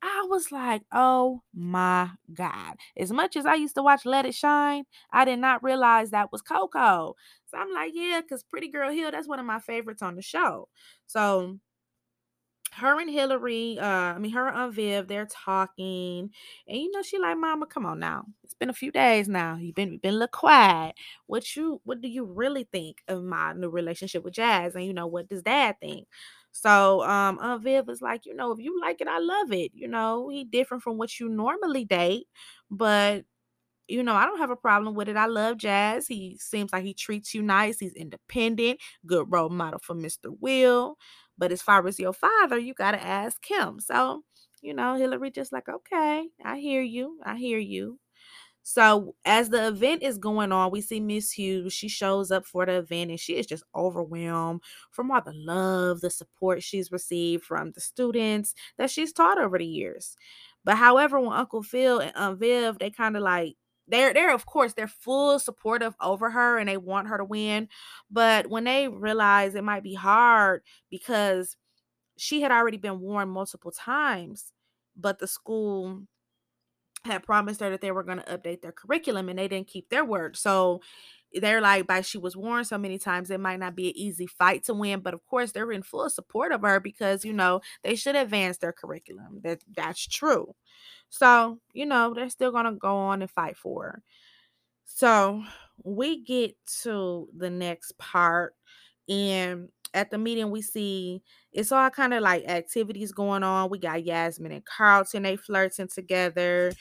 I 0.03 0.25
was 0.29 0.51
like, 0.51 0.83
oh 0.91 1.41
my 1.53 2.09
God. 2.33 2.75
As 2.97 3.11
much 3.11 3.35
as 3.35 3.45
I 3.45 3.55
used 3.55 3.75
to 3.75 3.83
watch 3.83 4.05
Let 4.05 4.25
It 4.25 4.35
Shine, 4.35 4.85
I 5.11 5.25
did 5.25 5.39
not 5.39 5.63
realize 5.63 6.11
that 6.11 6.31
was 6.31 6.41
Coco. 6.41 7.15
So 7.47 7.57
I'm 7.57 7.73
like, 7.73 7.91
yeah, 7.95 8.21
because 8.21 8.43
Pretty 8.43 8.69
Girl 8.69 8.91
Hill, 8.91 9.11
that's 9.11 9.27
one 9.27 9.39
of 9.39 9.45
my 9.45 9.59
favorites 9.59 10.01
on 10.01 10.15
the 10.15 10.21
show. 10.21 10.69
So 11.07 11.59
her 12.73 12.99
and 12.99 13.09
Hillary, 13.09 13.77
uh, 13.79 13.85
I 13.85 14.17
mean 14.19 14.31
her 14.31 14.47
and 14.47 14.73
Viv, 14.73 15.07
they're 15.07 15.25
talking, 15.27 16.29
and 16.67 16.77
you 16.77 16.91
know 16.91 17.01
she 17.01 17.17
like, 17.19 17.37
Mama, 17.37 17.65
come 17.67 17.85
on 17.85 17.99
now. 17.99 18.25
It's 18.43 18.53
been 18.53 18.69
a 18.69 18.73
few 18.73 18.91
days 18.91 19.27
now. 19.27 19.57
You've 19.57 19.75
been 19.75 19.93
you've 19.93 20.01
been 20.01 20.13
a 20.15 20.17
little 20.17 20.27
quiet. 20.29 20.95
What 21.27 21.55
you 21.55 21.81
what 21.83 22.01
do 22.01 22.07
you 22.07 22.23
really 22.25 22.63
think 22.71 23.01
of 23.07 23.23
my 23.23 23.53
new 23.53 23.69
relationship 23.69 24.23
with 24.23 24.33
Jazz? 24.35 24.75
And 24.75 24.85
you 24.85 24.93
know 24.93 25.07
what 25.07 25.27
does 25.29 25.43
Dad 25.43 25.75
think? 25.81 26.07
So 26.51 27.03
um 27.03 27.39
Aunt 27.41 27.63
Viv 27.63 27.89
is 27.89 28.01
like, 28.01 28.25
you 28.25 28.35
know, 28.35 28.51
if 28.51 28.59
you 28.59 28.79
like 28.81 29.01
it, 29.01 29.07
I 29.07 29.19
love 29.19 29.51
it. 29.51 29.71
You 29.73 29.87
know, 29.87 30.29
he 30.29 30.43
different 30.43 30.83
from 30.83 30.97
what 30.97 31.19
you 31.19 31.29
normally 31.29 31.85
date, 31.85 32.27
but 32.69 33.25
you 33.87 34.03
know, 34.03 34.15
I 34.15 34.25
don't 34.25 34.37
have 34.39 34.51
a 34.51 34.55
problem 34.55 34.95
with 34.95 35.09
it. 35.09 35.17
I 35.17 35.25
love 35.25 35.57
Jazz. 35.57 36.07
He 36.07 36.37
seems 36.39 36.71
like 36.71 36.83
he 36.85 36.93
treats 36.93 37.33
you 37.33 37.41
nice. 37.41 37.79
He's 37.79 37.93
independent, 37.93 38.79
good 39.05 39.25
role 39.29 39.49
model 39.49 39.79
for 39.83 39.95
Mr. 39.95 40.29
Will. 40.39 40.97
But 41.41 41.51
as 41.51 41.63
far 41.63 41.87
as 41.87 41.99
your 41.99 42.13
father, 42.13 42.59
you 42.59 42.75
got 42.75 42.91
to 42.91 43.03
ask 43.03 43.43
him. 43.49 43.79
So, 43.81 44.23
you 44.61 44.75
know, 44.75 44.95
Hillary 44.95 45.31
just 45.31 45.51
like, 45.51 45.67
okay, 45.67 46.27
I 46.45 46.59
hear 46.59 46.83
you. 46.83 47.19
I 47.25 47.37
hear 47.37 47.57
you. 47.57 47.99
So 48.63 49.15
as 49.25 49.49
the 49.49 49.67
event 49.69 50.03
is 50.03 50.19
going 50.19 50.51
on, 50.51 50.71
we 50.71 50.81
see 50.81 50.99
Miss 50.99 51.31
Hughes. 51.31 51.73
She 51.73 51.87
shows 51.89 52.29
up 52.29 52.45
for 52.45 52.67
the 52.67 52.73
event 52.73 53.09
and 53.09 53.19
she 53.19 53.35
is 53.37 53.47
just 53.47 53.63
overwhelmed 53.75 54.61
from 54.91 55.09
all 55.09 55.21
the 55.21 55.33
love, 55.33 56.01
the 56.01 56.11
support 56.11 56.61
she's 56.61 56.91
received 56.91 57.43
from 57.43 57.71
the 57.71 57.81
students 57.81 58.53
that 58.77 58.91
she's 58.91 59.11
taught 59.11 59.41
over 59.41 59.57
the 59.57 59.65
years. 59.65 60.15
But 60.63 60.77
however, 60.77 61.19
when 61.19 61.33
Uncle 61.33 61.63
Phil 61.63 61.99
and 61.99 62.15
Aunt 62.15 62.39
Viv, 62.39 62.77
they 62.77 62.91
kind 62.91 63.17
of 63.17 63.23
like 63.23 63.55
they're 63.91 64.13
they're 64.13 64.33
of 64.33 64.45
course 64.45 64.73
they're 64.73 64.87
full 64.87 65.39
supportive 65.39 65.95
over 66.01 66.29
her 66.31 66.57
and 66.57 66.67
they 66.67 66.77
want 66.77 67.09
her 67.09 67.17
to 67.17 67.25
win. 67.25 67.69
But 68.09 68.47
when 68.47 68.63
they 68.63 68.87
realize 68.87 69.55
it 69.55 69.63
might 69.63 69.83
be 69.83 69.93
hard 69.93 70.63
because 70.89 71.55
she 72.17 72.41
had 72.41 72.51
already 72.51 72.77
been 72.77 72.99
warned 72.99 73.31
multiple 73.31 73.71
times, 73.71 74.51
but 74.95 75.19
the 75.19 75.27
school 75.27 76.03
had 77.03 77.23
promised 77.23 77.59
her 77.61 77.69
that 77.71 77.81
they 77.81 77.91
were 77.91 78.03
going 78.03 78.19
to 78.19 78.37
update 78.37 78.61
their 78.61 78.71
curriculum 78.71 79.27
and 79.29 79.39
they 79.39 79.47
didn't 79.47 79.67
keep 79.67 79.89
their 79.89 80.05
word. 80.05 80.37
So 80.37 80.81
they're 81.33 81.61
like, 81.61 81.87
by 81.87 82.01
she 82.01 82.17
was 82.17 82.35
warned 82.35 82.67
so 82.67 82.77
many 82.77 82.97
times, 82.97 83.29
it 83.29 83.39
might 83.39 83.59
not 83.59 83.75
be 83.75 83.89
an 83.89 83.97
easy 83.97 84.27
fight 84.27 84.63
to 84.65 84.73
win. 84.73 84.99
But 85.01 85.13
of 85.13 85.25
course, 85.25 85.51
they're 85.51 85.71
in 85.71 85.83
full 85.83 86.09
support 86.09 86.51
of 86.51 86.61
her 86.61 86.79
because 86.79 87.23
you 87.25 87.33
know 87.33 87.61
they 87.83 87.95
should 87.95 88.15
advance 88.15 88.57
their 88.57 88.73
curriculum. 88.73 89.41
That 89.43 89.63
that's 89.75 90.05
true. 90.07 90.55
So 91.09 91.59
you 91.73 91.85
know 91.85 92.13
they're 92.13 92.29
still 92.29 92.51
gonna 92.51 92.73
go 92.73 92.95
on 92.95 93.21
and 93.21 93.31
fight 93.31 93.57
for 93.57 93.83
her. 93.83 94.03
So 94.85 95.43
we 95.83 96.23
get 96.23 96.55
to 96.83 97.29
the 97.35 97.49
next 97.49 97.97
part, 97.97 98.55
and 99.09 99.69
at 99.93 100.11
the 100.11 100.17
meeting 100.17 100.51
we 100.51 100.61
see 100.61 101.21
it's 101.51 101.71
all 101.71 101.89
kind 101.89 102.13
of 102.13 102.21
like 102.23 102.45
activities 102.47 103.11
going 103.11 103.43
on. 103.43 103.69
We 103.69 103.77
got 103.79 104.05
Yasmin 104.05 104.51
and 104.53 104.65
Carlton, 104.65 105.23
they 105.23 105.35
flirting 105.35 105.87
together 105.87 106.71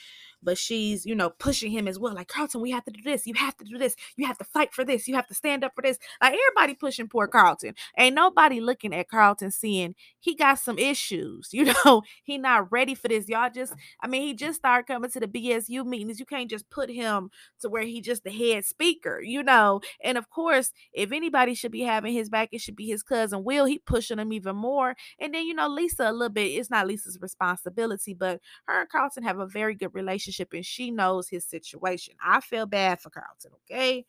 but 0.43 0.57
she's, 0.57 1.05
you 1.05 1.15
know, 1.15 1.29
pushing 1.29 1.71
him 1.71 1.87
as 1.87 1.99
well. 1.99 2.13
Like, 2.13 2.27
Carlton, 2.27 2.61
we 2.61 2.71
have 2.71 2.83
to 2.85 2.91
do 2.91 3.01
this. 3.03 3.27
You 3.27 3.33
have 3.35 3.55
to 3.57 3.65
do 3.65 3.77
this. 3.77 3.95
You 4.17 4.25
have 4.27 4.37
to 4.39 4.43
fight 4.43 4.73
for 4.73 4.83
this. 4.83 5.07
You 5.07 5.15
have 5.15 5.27
to 5.27 5.33
stand 5.33 5.63
up 5.63 5.73
for 5.75 5.81
this. 5.81 5.97
Like, 6.21 6.33
everybody 6.33 6.75
pushing 6.75 7.07
poor 7.07 7.27
Carlton. 7.27 7.73
Ain't 7.97 8.15
nobody 8.15 8.59
looking 8.59 8.93
at 8.93 9.09
Carlton 9.09 9.51
seeing 9.51 9.95
he 10.19 10.35
got 10.35 10.59
some 10.59 10.77
issues. 10.77 11.49
You 11.61 11.73
know, 11.85 12.01
he 12.23 12.39
not 12.39 12.71
ready 12.71 12.95
for 12.95 13.07
this. 13.07 13.29
Y'all 13.29 13.49
just, 13.53 13.73
I 14.01 14.07
mean, 14.07 14.23
he 14.23 14.33
just 14.33 14.57
started 14.57 14.87
coming 14.87 15.11
to 15.11 15.19
the 15.19 15.27
BSU 15.27 15.85
meetings. 15.85 16.19
You 16.19 16.25
can't 16.25 16.49
just 16.49 16.67
put 16.71 16.89
him 16.89 17.29
to 17.59 17.69
where 17.69 17.83
he 17.83 18.01
just 18.01 18.23
the 18.23 18.31
head 18.31 18.65
speaker, 18.65 19.21
you 19.21 19.43
know. 19.43 19.81
And 20.03 20.17
of 20.17 20.31
course, 20.31 20.71
if 20.91 21.11
anybody 21.11 21.53
should 21.53 21.71
be 21.71 21.81
having 21.81 22.13
his 22.13 22.29
back, 22.29 22.49
it 22.51 22.61
should 22.61 22.75
be 22.75 22.87
his 22.87 23.03
cousin 23.03 23.43
Will. 23.43 23.65
He 23.65 23.77
pushing 23.77 24.17
him 24.17 24.33
even 24.33 24.55
more. 24.55 24.95
And 25.19 25.35
then, 25.35 25.45
you 25.45 25.53
know, 25.53 25.67
Lisa 25.67 26.09
a 26.09 26.11
little 26.11 26.29
bit, 26.29 26.47
it's 26.47 26.71
not 26.71 26.87
Lisa's 26.87 27.19
responsibility, 27.21 28.15
but 28.15 28.39
her 28.65 28.81
and 28.81 28.89
Carlton 28.89 29.23
have 29.23 29.37
a 29.37 29.45
very 29.45 29.75
good 29.75 29.93
relationship 29.93 30.30
relationship 30.31 30.53
and 30.53 30.65
she 30.65 30.91
knows 30.91 31.29
his 31.29 31.45
situation. 31.45 32.15
I 32.23 32.41
feel 32.41 32.65
bad 32.65 33.01
for 33.01 33.09
Carlton, 33.09 33.51
okay? 33.65 34.05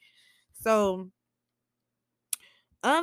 So 0.52 1.10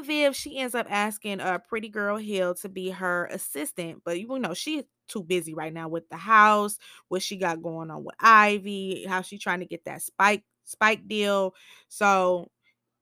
Viv, 0.03 0.35
she 0.35 0.57
ends 0.57 0.75
up 0.75 0.87
asking 0.89 1.39
uh 1.39 1.59
pretty 1.59 1.89
girl 1.89 2.17
Hill 2.17 2.53
to 2.55 2.69
be 2.69 2.89
her 2.89 3.25
assistant, 3.27 4.01
but 4.03 4.19
you 4.19 4.39
know 4.39 4.53
she's 4.53 4.83
too 5.07 5.23
busy 5.23 5.53
right 5.53 5.73
now 5.73 5.87
with 5.87 6.07
the 6.09 6.17
house, 6.17 6.77
what 7.07 7.21
she 7.21 7.37
got 7.37 7.61
going 7.61 7.89
on 7.89 8.03
with 8.03 8.15
Ivy, 8.19 9.05
how 9.07 9.21
she 9.21 9.37
trying 9.37 9.59
to 9.61 9.65
get 9.65 9.85
that 9.85 10.01
spike 10.01 10.43
spike 10.65 11.07
deal. 11.07 11.53
So 11.87 12.49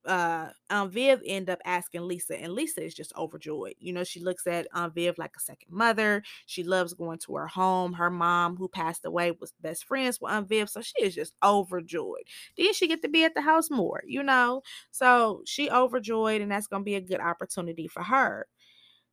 uh 0.08 0.50
Aunt 0.70 0.92
Viv 0.94 1.22
end 1.26 1.50
up 1.50 1.60
asking 1.66 2.02
Lisa, 2.08 2.42
and 2.42 2.54
Lisa 2.54 2.84
is 2.84 2.94
just 2.96 3.14
overjoyed. 3.16 3.76
You 3.80 3.94
know, 3.94 4.04
she 4.04 4.20
looks 4.22 4.48
at 4.48 4.68
Aunt 4.74 4.96
Viv 4.96 5.18
like 5.18 5.34
a 5.38 5.40
second 5.42 5.72
mother. 5.72 6.24
She 6.46 6.64
loves 6.64 6.94
going 6.94 7.20
to 7.20 7.36
her 7.36 7.48
home. 7.48 7.94
Her 7.94 8.10
mom, 8.10 8.56
who 8.58 8.68
passed 8.70 9.06
away, 9.06 9.32
was 9.32 9.54
best 9.62 9.86
friends 9.86 10.20
with 10.22 10.32
Aunt 10.32 10.50
Viv, 10.50 10.70
so 10.70 10.82
she 10.82 11.04
is 11.04 11.16
just 11.16 11.34
overjoyed. 11.44 12.24
Then 12.58 12.74
she 12.74 12.88
get 12.88 13.02
to 13.04 13.10
be 13.10 13.24
at 13.26 13.36
the 13.36 13.42
house 13.42 13.70
more, 13.70 14.04
you 14.08 14.24
know. 14.24 14.64
So 14.92 15.42
she 15.46 15.70
overjoyed, 15.70 16.42
and 16.42 16.52
that's 16.52 16.68
gonna 16.68 16.84
be 16.84 16.96
a 16.96 17.02
good 17.02 17.22
opportunity 17.22 17.88
for 17.88 18.04
her. 18.04 18.48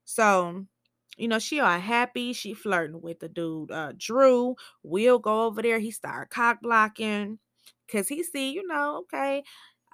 So 0.05 0.67
you 1.17 1.29
know, 1.29 1.39
she 1.39 1.61
all 1.61 1.79
happy. 1.79 2.33
She 2.33 2.55
flirting 2.55 3.01
with 3.01 3.21
the 3.21 3.29
dude, 3.29 3.71
uh, 3.71 3.93
Drew. 3.97 4.57
Will 4.83 5.19
go 5.21 5.47
over 5.47 5.63
there. 5.63 5.79
He 5.79 5.91
start 5.93 6.31
cock 6.31 6.59
blocking. 6.63 7.39
Cause 7.89 8.09
he 8.09 8.23
see, 8.23 8.51
you 8.53 8.67
know, 8.67 8.99
okay, 9.05 9.45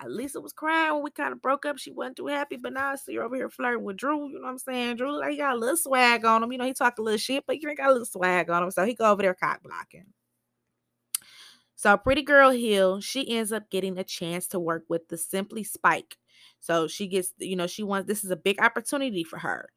Lisa 0.06 0.40
was 0.40 0.52
crying 0.52 0.94
when 0.94 1.02
we 1.02 1.10
kind 1.10 1.32
of 1.32 1.42
broke 1.42 1.66
up. 1.66 1.78
She 1.78 1.90
wasn't 1.90 2.16
too 2.16 2.26
happy, 2.28 2.56
but 2.56 2.72
now 2.72 2.90
I 2.90 2.96
see 2.96 3.16
her 3.16 3.22
over 3.22 3.36
here 3.36 3.50
flirting 3.50 3.84
with 3.84 3.96
Drew. 3.96 4.28
You 4.28 4.34
know 4.34 4.44
what 4.44 4.50
I'm 4.50 4.58
saying? 4.58 4.96
Drew, 4.96 5.18
like, 5.18 5.32
he 5.32 5.36
got 5.36 5.54
a 5.56 5.58
little 5.58 5.76
swag 5.76 6.24
on 6.24 6.42
him. 6.42 6.52
You 6.52 6.58
know, 6.58 6.64
he 6.64 6.72
talk 6.72 6.98
a 6.98 7.02
little 7.02 7.18
shit, 7.18 7.44
but 7.46 7.60
you 7.60 7.68
ain't 7.68 7.78
got 7.78 7.90
a 7.90 7.92
little 7.92 8.06
swag 8.06 8.48
on 8.50 8.62
him. 8.62 8.70
So 8.70 8.84
he 8.84 8.94
go 8.94 9.10
over 9.10 9.22
there 9.22 9.34
cock 9.34 9.62
blocking. 9.62 10.06
So 11.76 11.96
Pretty 11.96 12.22
Girl 12.22 12.50
Hill, 12.50 13.00
she 13.00 13.28
ends 13.30 13.52
up 13.52 13.70
getting 13.70 13.98
a 13.98 14.04
chance 14.04 14.46
to 14.48 14.60
work 14.60 14.84
with 14.88 15.08
the 15.08 15.16
Simply 15.16 15.64
Spike. 15.64 16.18
So 16.60 16.88
she 16.88 17.06
gets, 17.06 17.32
you 17.38 17.56
know, 17.56 17.66
she 17.66 17.82
wants 17.82 18.06
this 18.06 18.22
is 18.22 18.30
a 18.30 18.36
big 18.36 18.60
opportunity 18.60 19.24
for 19.24 19.38
her. 19.38 19.70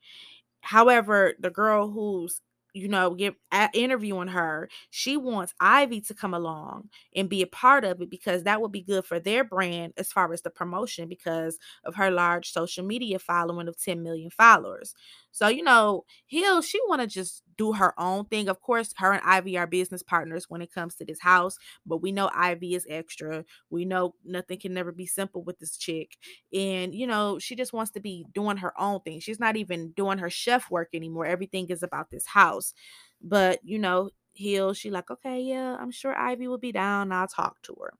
However, 0.61 1.33
the 1.39 1.49
girl 1.49 1.89
who's 1.89 2.41
you 2.73 2.87
know, 2.87 3.13
get 3.13 3.35
interviewing 3.73 4.29
her, 4.29 4.69
she 4.89 5.15
wants 5.17 5.53
Ivy 5.59 6.01
to 6.01 6.13
come 6.13 6.33
along 6.33 6.89
and 7.15 7.29
be 7.29 7.41
a 7.41 7.47
part 7.47 7.85
of 7.85 8.01
it 8.01 8.09
because 8.09 8.43
that 8.43 8.61
would 8.61 8.71
be 8.71 8.81
good 8.81 9.05
for 9.05 9.19
their 9.19 9.43
brand 9.43 9.93
as 9.97 10.11
far 10.11 10.33
as 10.33 10.41
the 10.41 10.49
promotion 10.49 11.07
because 11.07 11.59
of 11.85 11.95
her 11.95 12.09
large 12.09 12.51
social 12.51 12.83
media 12.85 13.19
following 13.19 13.67
of 13.67 13.79
10 13.79 14.01
million 14.03 14.31
followers. 14.31 14.95
So, 15.31 15.47
you 15.47 15.63
know, 15.63 16.05
Hill, 16.25 16.61
she 16.61 16.79
want 16.87 17.01
to 17.01 17.07
just 17.07 17.42
do 17.57 17.73
her 17.73 17.93
own 17.99 18.25
thing. 18.25 18.49
Of 18.49 18.61
course, 18.61 18.93
her 18.97 19.13
and 19.13 19.21
Ivy 19.23 19.57
are 19.57 19.67
business 19.67 20.03
partners 20.03 20.45
when 20.49 20.61
it 20.61 20.71
comes 20.71 20.95
to 20.95 21.05
this 21.05 21.19
house, 21.19 21.57
but 21.85 21.97
we 22.01 22.11
know 22.11 22.29
Ivy 22.33 22.75
is 22.75 22.87
extra. 22.89 23.45
We 23.69 23.85
know 23.85 24.15
nothing 24.25 24.59
can 24.59 24.73
never 24.73 24.91
be 24.91 25.05
simple 25.05 25.43
with 25.43 25.59
this 25.59 25.77
chick. 25.77 26.17
And, 26.53 26.93
you 26.93 27.07
know, 27.07 27.39
she 27.39 27.55
just 27.55 27.73
wants 27.73 27.91
to 27.91 27.99
be 27.99 28.25
doing 28.33 28.57
her 28.57 28.79
own 28.79 29.01
thing. 29.01 29.19
She's 29.19 29.39
not 29.39 29.55
even 29.55 29.91
doing 29.91 30.17
her 30.17 30.29
chef 30.29 30.69
work 30.69 30.89
anymore. 30.93 31.25
Everything 31.25 31.67
is 31.69 31.83
about 31.83 32.11
this 32.11 32.25
house. 32.25 32.73
But, 33.21 33.59
you 33.63 33.79
know, 33.79 34.09
Hill, 34.33 34.73
she 34.73 34.89
like, 34.89 35.11
okay, 35.11 35.41
yeah, 35.41 35.75
I'm 35.79 35.91
sure 35.91 36.17
Ivy 36.17 36.47
will 36.47 36.57
be 36.57 36.71
down. 36.71 37.11
I'll 37.11 37.27
talk 37.27 37.61
to 37.63 37.75
her. 37.81 37.93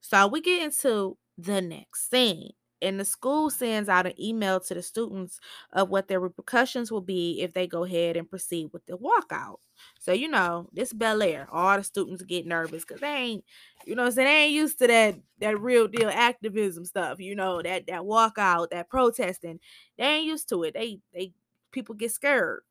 So 0.00 0.26
we 0.26 0.40
get 0.40 0.62
into 0.62 1.16
the 1.38 1.62
next 1.62 2.10
scene 2.10 2.50
and 2.82 2.98
the 3.00 3.04
school 3.04 3.48
sends 3.48 3.88
out 3.88 4.06
an 4.06 4.20
email 4.20 4.60
to 4.60 4.74
the 4.74 4.82
students 4.82 5.38
of 5.72 5.88
what 5.88 6.08
their 6.08 6.20
repercussions 6.20 6.90
will 6.90 7.00
be 7.00 7.40
if 7.40 7.54
they 7.54 7.66
go 7.66 7.84
ahead 7.84 8.16
and 8.16 8.28
proceed 8.28 8.70
with 8.72 8.84
the 8.86 8.98
walkout. 8.98 9.58
So, 10.00 10.12
you 10.12 10.28
know, 10.28 10.68
this 10.72 10.92
Bel 10.92 11.22
Air, 11.22 11.48
all 11.50 11.76
the 11.76 11.84
students 11.84 12.22
get 12.22 12.46
nervous 12.46 12.84
because 12.84 13.00
they 13.00 13.14
ain't, 13.14 13.44
you 13.86 13.94
know, 13.94 14.10
so 14.10 14.16
they 14.16 14.44
ain't 14.44 14.52
used 14.52 14.78
to 14.80 14.86
that 14.88 15.14
that 15.38 15.60
real 15.60 15.88
deal 15.88 16.10
activism 16.10 16.84
stuff, 16.84 17.20
you 17.20 17.34
know, 17.34 17.62
that 17.62 17.86
that 17.86 18.02
walkout, 18.02 18.70
that 18.70 18.90
protesting. 18.90 19.60
They 19.96 20.04
ain't 20.04 20.26
used 20.26 20.48
to 20.50 20.64
it. 20.64 20.74
They 20.74 20.98
they 21.14 21.32
people 21.70 21.94
get 21.94 22.12
scared. 22.12 22.62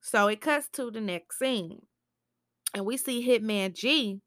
So 0.00 0.28
it 0.28 0.40
cuts 0.40 0.68
to 0.74 0.90
the 0.90 1.00
next 1.00 1.38
scene. 1.38 1.82
And 2.74 2.86
we 2.86 2.96
see 2.96 3.26
Hitman 3.26 3.74
G 3.74 4.20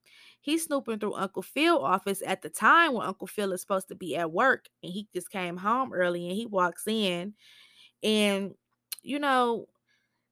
he's 0.44 0.66
snooping 0.66 1.00
through 1.00 1.16
Uncle 1.16 1.42
Phil's 1.42 1.84
office 1.84 2.22
at 2.26 2.42
the 2.42 2.50
time 2.50 2.94
when 2.94 3.08
Uncle 3.08 3.28
Phil 3.28 3.54
is 3.54 3.62
supposed 3.62 3.88
to 3.88 3.96
be 3.96 4.16
at 4.16 4.32
work 4.32 4.68
and 4.84 4.92
he 4.92 5.08
just 5.14 5.32
came 5.32 5.58
home 5.58 5.94
early 5.94 6.28
and 6.28 6.36
he 6.36 6.46
walks 6.46 6.84
in 6.86 7.34
and 8.04 8.54
you 9.02 9.18
know 9.18 9.68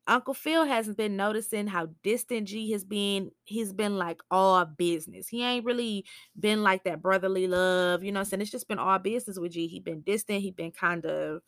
Uncle 0.07 0.33
Phil 0.33 0.65
hasn't 0.65 0.97
been 0.97 1.15
noticing 1.15 1.67
how 1.67 1.87
distant 2.03 2.47
G 2.47 2.71
has 2.71 2.83
been. 2.83 3.31
He's 3.45 3.71
been 3.71 3.97
like 3.97 4.21
all 4.29 4.65
business. 4.65 5.27
He 5.27 5.43
ain't 5.43 5.63
really 5.63 6.05
been 6.37 6.63
like 6.63 6.83
that 6.83 7.01
brotherly 7.01 7.47
love, 7.47 8.03
you 8.03 8.11
know 8.11 8.23
saying? 8.23 8.41
It's 8.41 8.51
just 8.51 8.67
been 8.67 8.79
all 8.79 8.99
business 8.99 9.39
with 9.39 9.53
G. 9.53 9.67
He 9.67 9.79
been 9.79 10.01
distant, 10.01 10.41
he 10.41 10.51
been 10.51 10.71
kind 10.71 11.05
of 11.05 11.41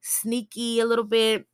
sneaky 0.00 0.80
a 0.80 0.86
little 0.86 1.04
bit. 1.04 1.46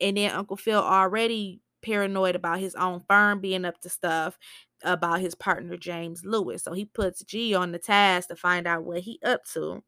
And 0.00 0.16
then 0.16 0.30
Uncle 0.30 0.56
Phil 0.56 0.80
already 0.80 1.60
paranoid 1.82 2.34
about 2.34 2.60
his 2.60 2.74
own 2.74 3.02
firm 3.08 3.40
being 3.40 3.64
up 3.64 3.80
to 3.80 3.88
stuff 3.88 4.38
about 4.84 5.20
his 5.20 5.34
partner 5.34 5.76
James 5.76 6.24
Lewis. 6.24 6.62
So 6.64 6.72
he 6.72 6.84
puts 6.84 7.22
G 7.24 7.54
on 7.54 7.72
the 7.72 7.78
task 7.78 8.28
to 8.28 8.36
find 8.36 8.66
out 8.66 8.84
what 8.84 9.00
he 9.00 9.18
up 9.24 9.44
to. 9.54 9.82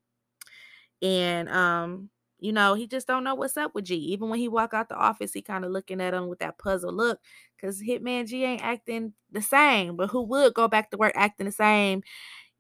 And 1.03 1.49
um 1.49 2.11
you 2.41 2.53
know, 2.53 2.75
he 2.75 2.87
just 2.87 3.09
don't 3.09 3.25
know 3.25 3.35
what's 3.35 3.57
up 3.57 3.75
with 3.75 3.87
G. 3.87 3.97
Even 3.97 4.29
when 4.29 4.39
he 4.39 4.47
walk 4.49 4.73
out 4.73 4.89
the 4.89 4.95
office, 4.95 5.33
he 5.33 5.43
kind 5.43 5.65
of 5.65 5.73
looking 5.73 6.01
at 6.01 6.15
him 6.15 6.29
with 6.29 6.39
that 6.39 6.57
puzzle 6.57 6.93
look 6.93 7.19
because 7.57 7.83
Hitman 7.83 8.29
G 8.29 8.45
ain't 8.45 8.63
acting 8.63 9.13
the 9.33 9.43
same. 9.43 9.97
But 9.97 10.11
who 10.11 10.23
would 10.23 10.55
go 10.55 10.69
back 10.69 10.91
to 10.93 10.97
work 10.97 11.15
acting 11.17 11.47
the 11.47 11.53
same, 11.53 12.03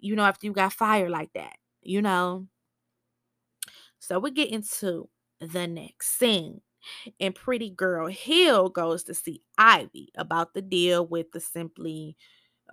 you 0.00 0.16
know, 0.16 0.24
after 0.24 0.46
you 0.46 0.52
got 0.52 0.72
fired 0.72 1.10
like 1.10 1.32
that, 1.34 1.56
you 1.82 2.02
know? 2.02 2.48
So 3.98 4.18
we 4.18 4.30
get 4.30 4.50
into 4.50 5.08
the 5.40 5.66
next 5.66 6.18
scene. 6.18 6.60
And 7.20 7.34
Pretty 7.34 7.70
Girl 7.70 8.06
Hill 8.06 8.68
goes 8.68 9.04
to 9.04 9.14
see 9.14 9.42
Ivy 9.56 10.10
about 10.16 10.54
the 10.54 10.62
deal 10.62 11.06
with 11.06 11.32
the 11.32 11.40
Simply 11.40 12.16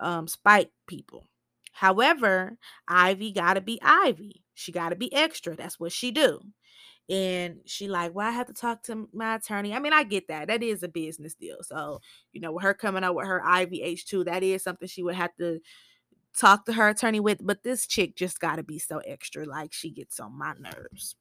um, 0.00 0.28
Spike 0.28 0.70
people. 0.86 1.26
However, 1.72 2.56
Ivy 2.88 3.32
gotta 3.32 3.60
be 3.60 3.78
Ivy. 3.82 4.44
She 4.54 4.72
gotta 4.72 4.96
be 4.96 5.12
extra. 5.12 5.56
That's 5.56 5.78
what 5.78 5.92
she 5.92 6.10
do 6.10 6.40
and 7.08 7.60
she 7.66 7.86
like 7.86 8.14
well 8.14 8.26
i 8.26 8.32
have 8.32 8.48
to 8.48 8.52
talk 8.52 8.82
to 8.82 9.08
my 9.12 9.36
attorney 9.36 9.72
i 9.72 9.78
mean 9.78 9.92
i 9.92 10.02
get 10.02 10.26
that 10.26 10.48
that 10.48 10.62
is 10.62 10.82
a 10.82 10.88
business 10.88 11.34
deal 11.34 11.58
so 11.62 12.00
you 12.32 12.40
know 12.40 12.50
with 12.50 12.64
her 12.64 12.74
coming 12.74 13.04
out 13.04 13.14
with 13.14 13.26
her 13.26 13.42
ivh2 13.46 14.24
that 14.24 14.42
is 14.42 14.62
something 14.62 14.88
she 14.88 15.02
would 15.02 15.14
have 15.14 15.34
to 15.36 15.60
talk 16.36 16.64
to 16.64 16.72
her 16.72 16.88
attorney 16.88 17.20
with 17.20 17.38
but 17.46 17.62
this 17.62 17.86
chick 17.86 18.16
just 18.16 18.40
got 18.40 18.56
to 18.56 18.62
be 18.62 18.78
so 18.78 18.98
extra 19.06 19.44
like 19.44 19.72
she 19.72 19.90
gets 19.90 20.18
on 20.18 20.36
my 20.36 20.52
nerves 20.58 21.14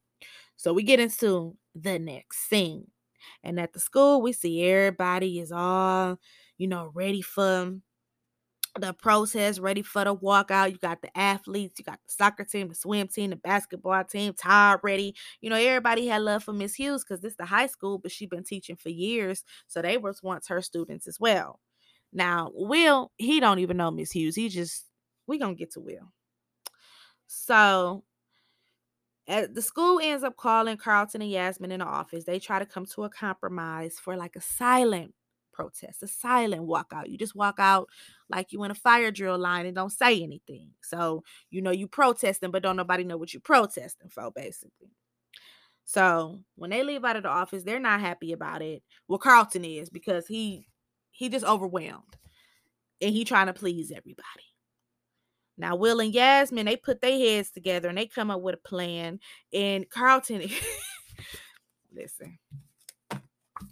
so 0.57 0.73
we 0.73 0.83
get 0.83 0.99
into 0.99 1.55
the 1.73 1.99
next 1.99 2.49
scene 2.49 2.87
and 3.43 3.59
at 3.59 3.73
the 3.73 3.79
school 3.79 4.21
we 4.21 4.31
see 4.31 4.63
everybody 4.63 5.39
is 5.39 5.51
all 5.51 6.17
you 6.57 6.67
know 6.67 6.91
ready 6.93 7.21
for 7.21 7.73
the 8.79 8.93
protest 8.93 9.59
ready 9.59 9.81
for 9.81 10.03
the 10.03 10.15
walkout. 10.15 10.71
You 10.71 10.77
got 10.77 11.01
the 11.01 11.15
athletes, 11.17 11.79
you 11.79 11.85
got 11.85 11.99
the 12.05 12.11
soccer 12.11 12.43
team, 12.43 12.67
the 12.67 12.75
swim 12.75 13.07
team, 13.07 13.29
the 13.29 13.35
basketball 13.35 14.03
team, 14.03 14.33
tired 14.33 14.81
ready. 14.83 15.15
You 15.41 15.49
know, 15.49 15.55
everybody 15.55 16.07
had 16.07 16.21
love 16.21 16.43
for 16.43 16.53
Miss 16.53 16.75
Hughes 16.75 17.03
because 17.03 17.21
this 17.21 17.31
is 17.31 17.37
the 17.37 17.45
high 17.45 17.67
school, 17.67 17.97
but 17.99 18.11
she 18.11 18.25
been 18.25 18.43
teaching 18.43 18.75
for 18.75 18.89
years. 18.89 19.43
So 19.67 19.81
they 19.81 19.97
was 19.97 20.21
once 20.21 20.47
her 20.47 20.61
students 20.61 21.07
as 21.07 21.19
well. 21.19 21.59
Now, 22.11 22.51
Will, 22.53 23.11
he 23.17 23.39
don't 23.39 23.59
even 23.59 23.77
know 23.77 23.91
Miss 23.91 24.11
Hughes. 24.11 24.35
He 24.35 24.49
just 24.49 24.85
we 25.27 25.37
gonna 25.39 25.55
get 25.55 25.71
to 25.73 25.79
Will. 25.79 26.11
So 27.27 28.03
the 29.27 29.61
school 29.61 29.99
ends 30.01 30.23
up 30.23 30.37
calling 30.37 30.77
Carlton 30.77 31.21
and 31.21 31.31
Yasmin 31.31 31.71
in 31.71 31.79
the 31.79 31.85
office. 31.85 32.25
They 32.25 32.39
try 32.39 32.59
to 32.59 32.65
come 32.65 32.85
to 32.87 33.03
a 33.03 33.09
compromise 33.09 33.97
for 33.99 34.15
like 34.15 34.35
a 34.35 34.41
silent 34.41 35.13
protest, 35.51 36.03
a 36.03 36.07
silent 36.07 36.63
walkout. 36.63 37.09
You 37.09 37.17
just 37.17 37.35
walk 37.35 37.55
out 37.57 37.89
like 38.29 38.51
you 38.51 38.63
in 38.63 38.71
a 38.71 38.75
fire 38.75 39.11
drill 39.11 39.37
line 39.37 39.65
and 39.65 39.75
don't 39.75 39.91
say 39.91 40.21
anything. 40.21 40.71
So, 40.83 41.23
you 41.49 41.61
know, 41.61 41.71
you 41.71 41.87
protesting, 41.87 42.51
but 42.51 42.61
don't 42.61 42.75
nobody 42.75 43.03
know 43.03 43.17
what 43.17 43.33
you 43.33 43.39
protesting 43.39 44.09
for, 44.09 44.31
basically. 44.31 44.91
So 45.85 46.39
when 46.55 46.71
they 46.71 46.83
leave 46.83 47.05
out 47.05 47.15
of 47.15 47.23
the 47.23 47.29
office, 47.29 47.63
they're 47.63 47.79
not 47.79 48.01
happy 48.01 48.33
about 48.33 48.61
it. 48.61 48.83
Well, 49.07 49.19
Carlton 49.19 49.63
is 49.63 49.89
because 49.89 50.27
he 50.27 50.67
he 51.11 51.29
just 51.29 51.45
overwhelmed 51.45 52.17
and 53.01 53.13
he 53.13 53.23
trying 53.23 53.47
to 53.47 53.53
please 53.53 53.91
everybody. 53.91 54.54
Now, 55.57 55.75
Will 55.75 56.01
and 56.01 56.13
Yasmin, 56.13 56.65
they 56.65 56.75
put 56.75 57.01
their 57.01 57.17
heads 57.17 57.51
together 57.51 57.89
and 57.89 57.97
they 57.97 58.07
come 58.07 58.29
up 58.29 58.41
with 58.41 58.55
a 58.55 58.67
plan. 58.67 59.19
And 59.53 59.89
Carlton, 59.89 60.49
listen, 61.93 62.37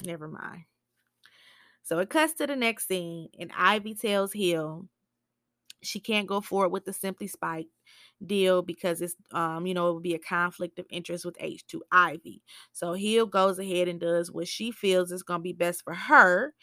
never 0.05 0.27
mind. 0.27 0.63
So 1.83 1.99
it 1.99 2.09
cuts 2.09 2.33
to 2.35 2.47
the 2.47 2.55
next 2.55 2.87
scene, 2.87 3.27
and 3.37 3.51
Ivy 3.55 3.93
tells 3.95 4.31
Hill 4.31 4.87
she 5.81 5.99
can't 5.99 6.27
go 6.27 6.41
forward 6.41 6.69
with 6.69 6.85
the 6.85 6.93
Simply 6.93 7.27
Spike 7.27 7.67
deal 8.25 8.61
because 8.61 9.01
it's 9.01 9.15
um 9.31 9.67
you 9.67 9.73
know 9.73 9.89
it 9.89 9.93
would 9.95 10.03
be 10.03 10.15
a 10.15 10.19
conflict 10.19 10.79
of 10.79 10.85
interest 10.89 11.25
with 11.25 11.37
H2 11.37 11.81
Ivy. 11.91 12.41
So 12.71 12.93
Hill 12.93 13.25
goes 13.25 13.59
ahead 13.59 13.87
and 13.89 13.99
does 13.99 14.31
what 14.31 14.47
she 14.47 14.71
feels 14.71 15.11
is 15.11 15.23
going 15.23 15.41
to 15.41 15.43
be 15.43 15.53
best 15.53 15.83
for 15.83 15.93
her 15.93 16.53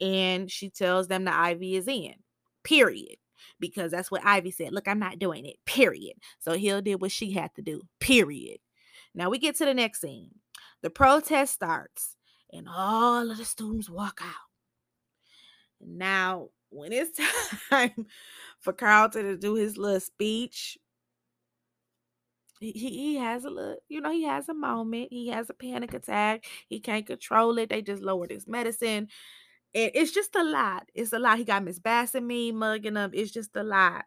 and 0.00 0.50
she 0.50 0.70
tells 0.70 1.08
them 1.08 1.24
the 1.24 1.34
Ivy 1.34 1.74
is 1.74 1.88
in. 1.88 2.14
Period. 2.62 3.16
Because 3.60 3.90
that's 3.90 4.10
what 4.10 4.24
Ivy 4.24 4.50
said. 4.50 4.72
Look, 4.72 4.88
I'm 4.88 4.98
not 4.98 5.18
doing 5.18 5.46
it. 5.46 5.56
Period. 5.64 6.14
So 6.38 6.52
Hill 6.52 6.82
did 6.82 7.00
what 7.00 7.12
she 7.12 7.32
had 7.32 7.54
to 7.54 7.62
do. 7.62 7.82
Period. 8.00 8.58
Now 9.14 9.30
we 9.30 9.38
get 9.38 9.56
to 9.56 9.64
the 9.64 9.74
next 9.74 10.00
scene. 10.00 10.30
The 10.82 10.90
protest 10.90 11.54
starts 11.54 12.16
and 12.52 12.68
all 12.68 13.30
of 13.30 13.36
the 13.36 13.44
students 13.44 13.90
walk 13.90 14.20
out. 14.22 14.48
Now, 15.80 16.48
when 16.70 16.92
it's 16.92 17.18
time 17.70 18.06
for 18.58 18.72
Carlton 18.72 19.24
to 19.24 19.36
do 19.36 19.54
his 19.54 19.76
little 19.76 20.00
speech, 20.00 20.78
he, 22.60 22.72
he 22.72 23.16
has 23.16 23.44
a 23.44 23.50
little, 23.50 23.76
you 23.88 24.00
know, 24.00 24.10
he 24.10 24.24
has 24.24 24.48
a 24.48 24.54
moment. 24.54 25.08
He 25.10 25.28
has 25.28 25.48
a 25.48 25.54
panic 25.54 25.94
attack. 25.94 26.44
He 26.68 26.80
can't 26.80 27.06
control 27.06 27.58
it. 27.58 27.70
They 27.70 27.82
just 27.82 28.02
lowered 28.02 28.30
his 28.30 28.48
medicine. 28.48 29.08
And 29.74 29.90
it's 29.94 30.12
just 30.12 30.34
a 30.34 30.42
lot. 30.42 30.88
It's 30.94 31.12
a 31.12 31.18
lot. 31.18 31.38
He 31.38 31.44
got 31.44 31.64
Miss 31.64 31.78
Bass 31.78 32.14
and 32.14 32.26
me 32.26 32.52
mugging 32.52 32.96
up. 32.96 33.10
It's 33.14 33.30
just 33.30 33.54
a 33.56 33.62
lot. 33.62 34.04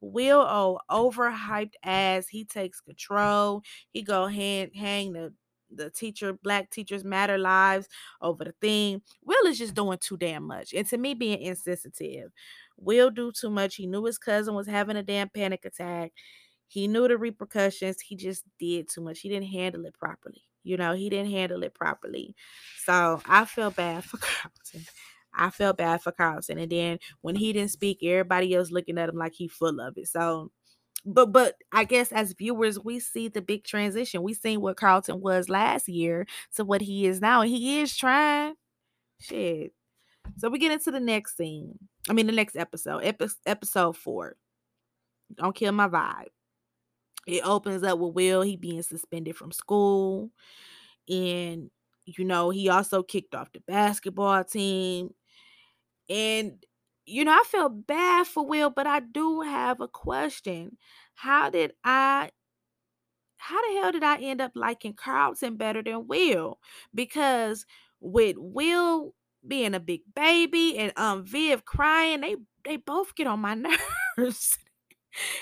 Will 0.00 0.40
O 0.40 0.78
overhyped 0.90 1.74
as 1.82 2.28
he 2.28 2.44
takes 2.44 2.80
control. 2.80 3.62
He 3.92 4.02
go 4.02 4.26
hang 4.26 4.70
hang 4.74 5.12
the 5.12 5.32
the 5.70 5.90
teacher, 5.90 6.32
black 6.32 6.70
teachers 6.70 7.04
matter 7.04 7.38
lives 7.38 7.88
over 8.20 8.44
the 8.44 8.54
thing. 8.60 9.02
Will 9.24 9.46
is 9.46 9.58
just 9.58 9.74
doing 9.74 9.98
too 9.98 10.16
damn 10.16 10.44
much. 10.44 10.72
And 10.72 10.86
to 10.88 10.98
me, 10.98 11.14
being 11.14 11.40
insensitive. 11.40 12.30
Will 12.76 13.10
do 13.10 13.32
too 13.32 13.50
much. 13.50 13.76
He 13.76 13.86
knew 13.86 14.04
his 14.04 14.18
cousin 14.18 14.54
was 14.54 14.66
having 14.66 14.96
a 14.96 15.02
damn 15.02 15.28
panic 15.30 15.64
attack. 15.64 16.12
He 16.68 16.88
knew 16.88 17.08
the 17.08 17.16
repercussions. 17.18 18.00
He 18.00 18.16
just 18.16 18.44
did 18.58 18.88
too 18.88 19.00
much. 19.00 19.20
He 19.20 19.28
didn't 19.28 19.48
handle 19.48 19.84
it 19.86 19.94
properly. 19.98 20.42
You 20.64 20.76
know, 20.76 20.94
he 20.94 21.08
didn't 21.10 21.30
handle 21.30 21.62
it 21.62 21.74
properly. 21.74 22.34
So 22.84 23.20
I 23.26 23.44
felt 23.44 23.76
bad 23.76 24.04
for 24.04 24.16
Carlton. 24.20 24.86
I 25.36 25.50
felt 25.50 25.76
bad 25.76 26.02
for 26.02 26.12
Carlton. 26.12 26.58
And 26.58 26.70
then 26.70 26.98
when 27.20 27.36
he 27.36 27.52
didn't 27.52 27.72
speak, 27.72 27.98
everybody 28.02 28.54
else 28.54 28.70
looking 28.70 28.98
at 28.98 29.08
him 29.08 29.16
like 29.16 29.34
he 29.34 29.48
full 29.48 29.80
of 29.80 29.96
it. 29.96 30.08
So 30.08 30.50
but 31.04 31.32
but 31.32 31.56
I 31.72 31.84
guess 31.84 32.12
as 32.12 32.32
viewers, 32.32 32.80
we 32.80 32.98
see 32.98 33.28
the 33.28 33.42
big 33.42 33.64
transition. 33.64 34.22
We 34.22 34.34
seen 34.34 34.60
what 34.60 34.76
Carlton 34.76 35.20
was 35.20 35.48
last 35.48 35.88
year 35.88 36.26
to 36.56 36.64
what 36.64 36.80
he 36.80 37.06
is 37.06 37.20
now, 37.20 37.42
and 37.42 37.50
he 37.50 37.80
is 37.80 37.94
trying. 37.96 38.54
Shit. 39.20 39.72
So 40.38 40.48
we 40.48 40.58
get 40.58 40.72
into 40.72 40.90
the 40.90 41.00
next 41.00 41.36
scene. 41.36 41.78
I 42.08 42.14
mean, 42.14 42.26
the 42.26 42.32
next 42.32 42.56
episode, 42.56 43.00
epi- 43.00 43.26
episode 43.46 43.96
four. 43.96 44.36
Don't 45.34 45.54
kill 45.54 45.72
my 45.72 45.88
vibe. 45.88 46.28
It 47.26 47.44
opens 47.46 47.82
up 47.82 47.98
with 47.98 48.14
Will. 48.14 48.42
He 48.42 48.56
being 48.56 48.82
suspended 48.82 49.36
from 49.36 49.52
school, 49.52 50.30
and 51.08 51.70
you 52.06 52.24
know 52.24 52.50
he 52.50 52.68
also 52.68 53.02
kicked 53.02 53.34
off 53.34 53.52
the 53.52 53.60
basketball 53.68 54.44
team, 54.44 55.10
and 56.08 56.64
you 57.06 57.24
know, 57.24 57.32
I 57.32 57.42
felt 57.46 57.86
bad 57.86 58.26
for 58.26 58.46
Will, 58.46 58.70
but 58.70 58.86
I 58.86 59.00
do 59.00 59.42
have 59.42 59.80
a 59.80 59.88
question. 59.88 60.78
How 61.14 61.50
did 61.50 61.72
I 61.84 62.30
how 63.36 63.60
the 63.68 63.80
hell 63.80 63.92
did 63.92 64.02
I 64.02 64.16
end 64.18 64.40
up 64.40 64.52
liking 64.54 64.94
Carlton 64.94 65.56
better 65.56 65.82
than 65.82 66.06
Will? 66.06 66.58
Because 66.94 67.66
with 68.00 68.36
Will 68.38 69.14
being 69.46 69.74
a 69.74 69.80
big 69.80 70.00
baby 70.14 70.78
and 70.78 70.92
um 70.96 71.24
Viv 71.26 71.64
crying, 71.64 72.20
they 72.22 72.36
they 72.64 72.76
both 72.76 73.14
get 73.14 73.26
on 73.26 73.40
my 73.40 73.54
nerves. 74.18 74.58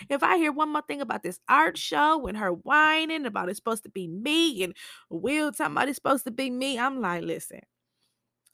If 0.09 0.23
I 0.23 0.37
hear 0.37 0.53
one 0.53 0.73
more 0.73 0.83
thing 0.83 1.01
about 1.01 1.23
this 1.23 1.39
art 1.49 1.79
show 1.79 2.27
and 2.27 2.37
her 2.37 2.51
whining 2.51 3.27
about 3.27 3.49
it's 3.49 3.59
supposed 3.59 3.85
to 3.85 3.91
be 3.91 4.09
me 4.09 4.63
and 4.63 4.75
Will 5.11 5.53
talking 5.53 5.73
about 5.73 5.89
it's 5.89 5.97
supposed 5.97 6.25
to 6.25 6.31
be 6.31 6.51
me, 6.51 6.79
I'm 6.79 7.01
like, 7.01 7.23
listen, 7.23 7.61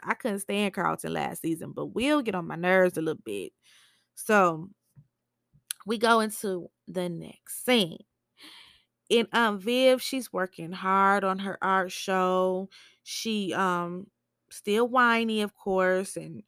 I 0.02 0.14
couldn't 0.14 0.40
stand 0.40 0.74
Carlton 0.74 1.12
last 1.12 1.42
season, 1.42 1.72
but 1.72 1.86
Will 1.86 2.22
get 2.22 2.34
on 2.34 2.46
my 2.46 2.56
nerves 2.56 2.96
a 2.96 3.02
little 3.02 3.22
bit. 3.24 3.52
So 4.14 4.70
we 5.86 5.98
go 5.98 6.20
into 6.20 6.70
the 6.86 7.08
next 7.08 7.64
scene. 7.64 7.98
In 9.08 9.26
um 9.32 9.58
Viv, 9.58 10.02
she's 10.02 10.32
working 10.32 10.72
hard 10.72 11.24
on 11.24 11.38
her 11.38 11.58
art 11.62 11.90
show. 11.90 12.68
She 13.02 13.54
um 13.54 14.06
still 14.50 14.86
whiny, 14.86 15.40
of 15.40 15.54
course, 15.54 16.16
and 16.16 16.42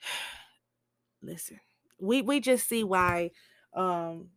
listen, 1.22 1.60
we 1.98 2.22
we 2.22 2.40
just 2.40 2.68
see 2.68 2.84
why 2.84 3.32
um 3.74 4.30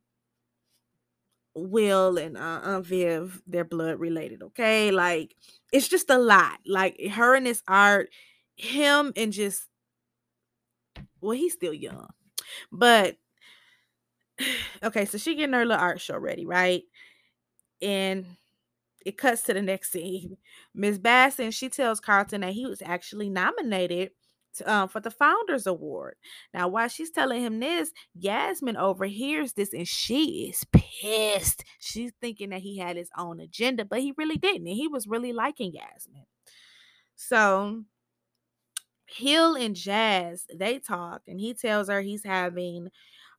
Will 1.55 2.17
and 2.17 2.35
uh, 2.35 2.61
Aunt 2.63 2.85
Viv, 2.85 3.41
they're 3.45 3.63
blood 3.63 3.99
related, 3.99 4.41
okay? 4.41 4.91
Like, 4.91 5.35
it's 5.71 5.87
just 5.87 6.09
a 6.09 6.17
lot. 6.17 6.59
Like, 6.65 6.99
her 7.11 7.35
and 7.35 7.45
his 7.45 7.61
art, 7.67 8.09
him 8.55 9.13
and 9.15 9.31
just, 9.31 9.67
well, 11.21 11.37
he's 11.37 11.53
still 11.53 11.73
young. 11.73 12.09
But, 12.71 13.17
okay, 14.83 15.05
so 15.05 15.17
she 15.17 15.35
getting 15.35 15.53
her 15.53 15.65
little 15.65 15.81
art 15.81 16.01
show 16.01 16.17
ready, 16.17 16.45
right? 16.45 16.83
And 17.81 18.25
it 19.05 19.17
cuts 19.17 19.43
to 19.43 19.53
the 19.53 19.61
next 19.61 19.91
scene. 19.91 20.37
Miss 20.73 20.97
Basson, 20.97 21.53
she 21.53 21.69
tells 21.69 21.99
Carlton 21.99 22.41
that 22.41 22.53
he 22.53 22.65
was 22.65 22.81
actually 22.83 23.29
nominated 23.29 24.11
um, 24.65 24.87
for 24.87 24.99
the 24.99 25.11
Founders 25.11 25.67
Award. 25.67 26.15
Now, 26.53 26.67
while 26.67 26.87
she's 26.87 27.11
telling 27.11 27.41
him 27.41 27.59
this, 27.59 27.91
Yasmin 28.13 28.77
overhears 28.77 29.53
this 29.53 29.73
and 29.73 29.87
she 29.87 30.49
is 30.49 30.65
pissed. 30.71 31.63
She's 31.79 32.11
thinking 32.21 32.49
that 32.49 32.61
he 32.61 32.77
had 32.77 32.97
his 32.97 33.09
own 33.17 33.39
agenda, 33.39 33.85
but 33.85 34.01
he 34.01 34.13
really 34.17 34.37
didn't. 34.37 34.67
And 34.67 34.75
he 34.75 34.87
was 34.87 35.07
really 35.07 35.33
liking 35.33 35.73
Yasmin. 35.73 36.25
So 37.15 37.83
Hill 39.05 39.55
and 39.55 39.75
Jazz, 39.75 40.45
they 40.53 40.79
talk, 40.79 41.21
and 41.27 41.39
he 41.39 41.53
tells 41.53 41.87
her 41.87 42.01
he's 42.01 42.23
having 42.23 42.89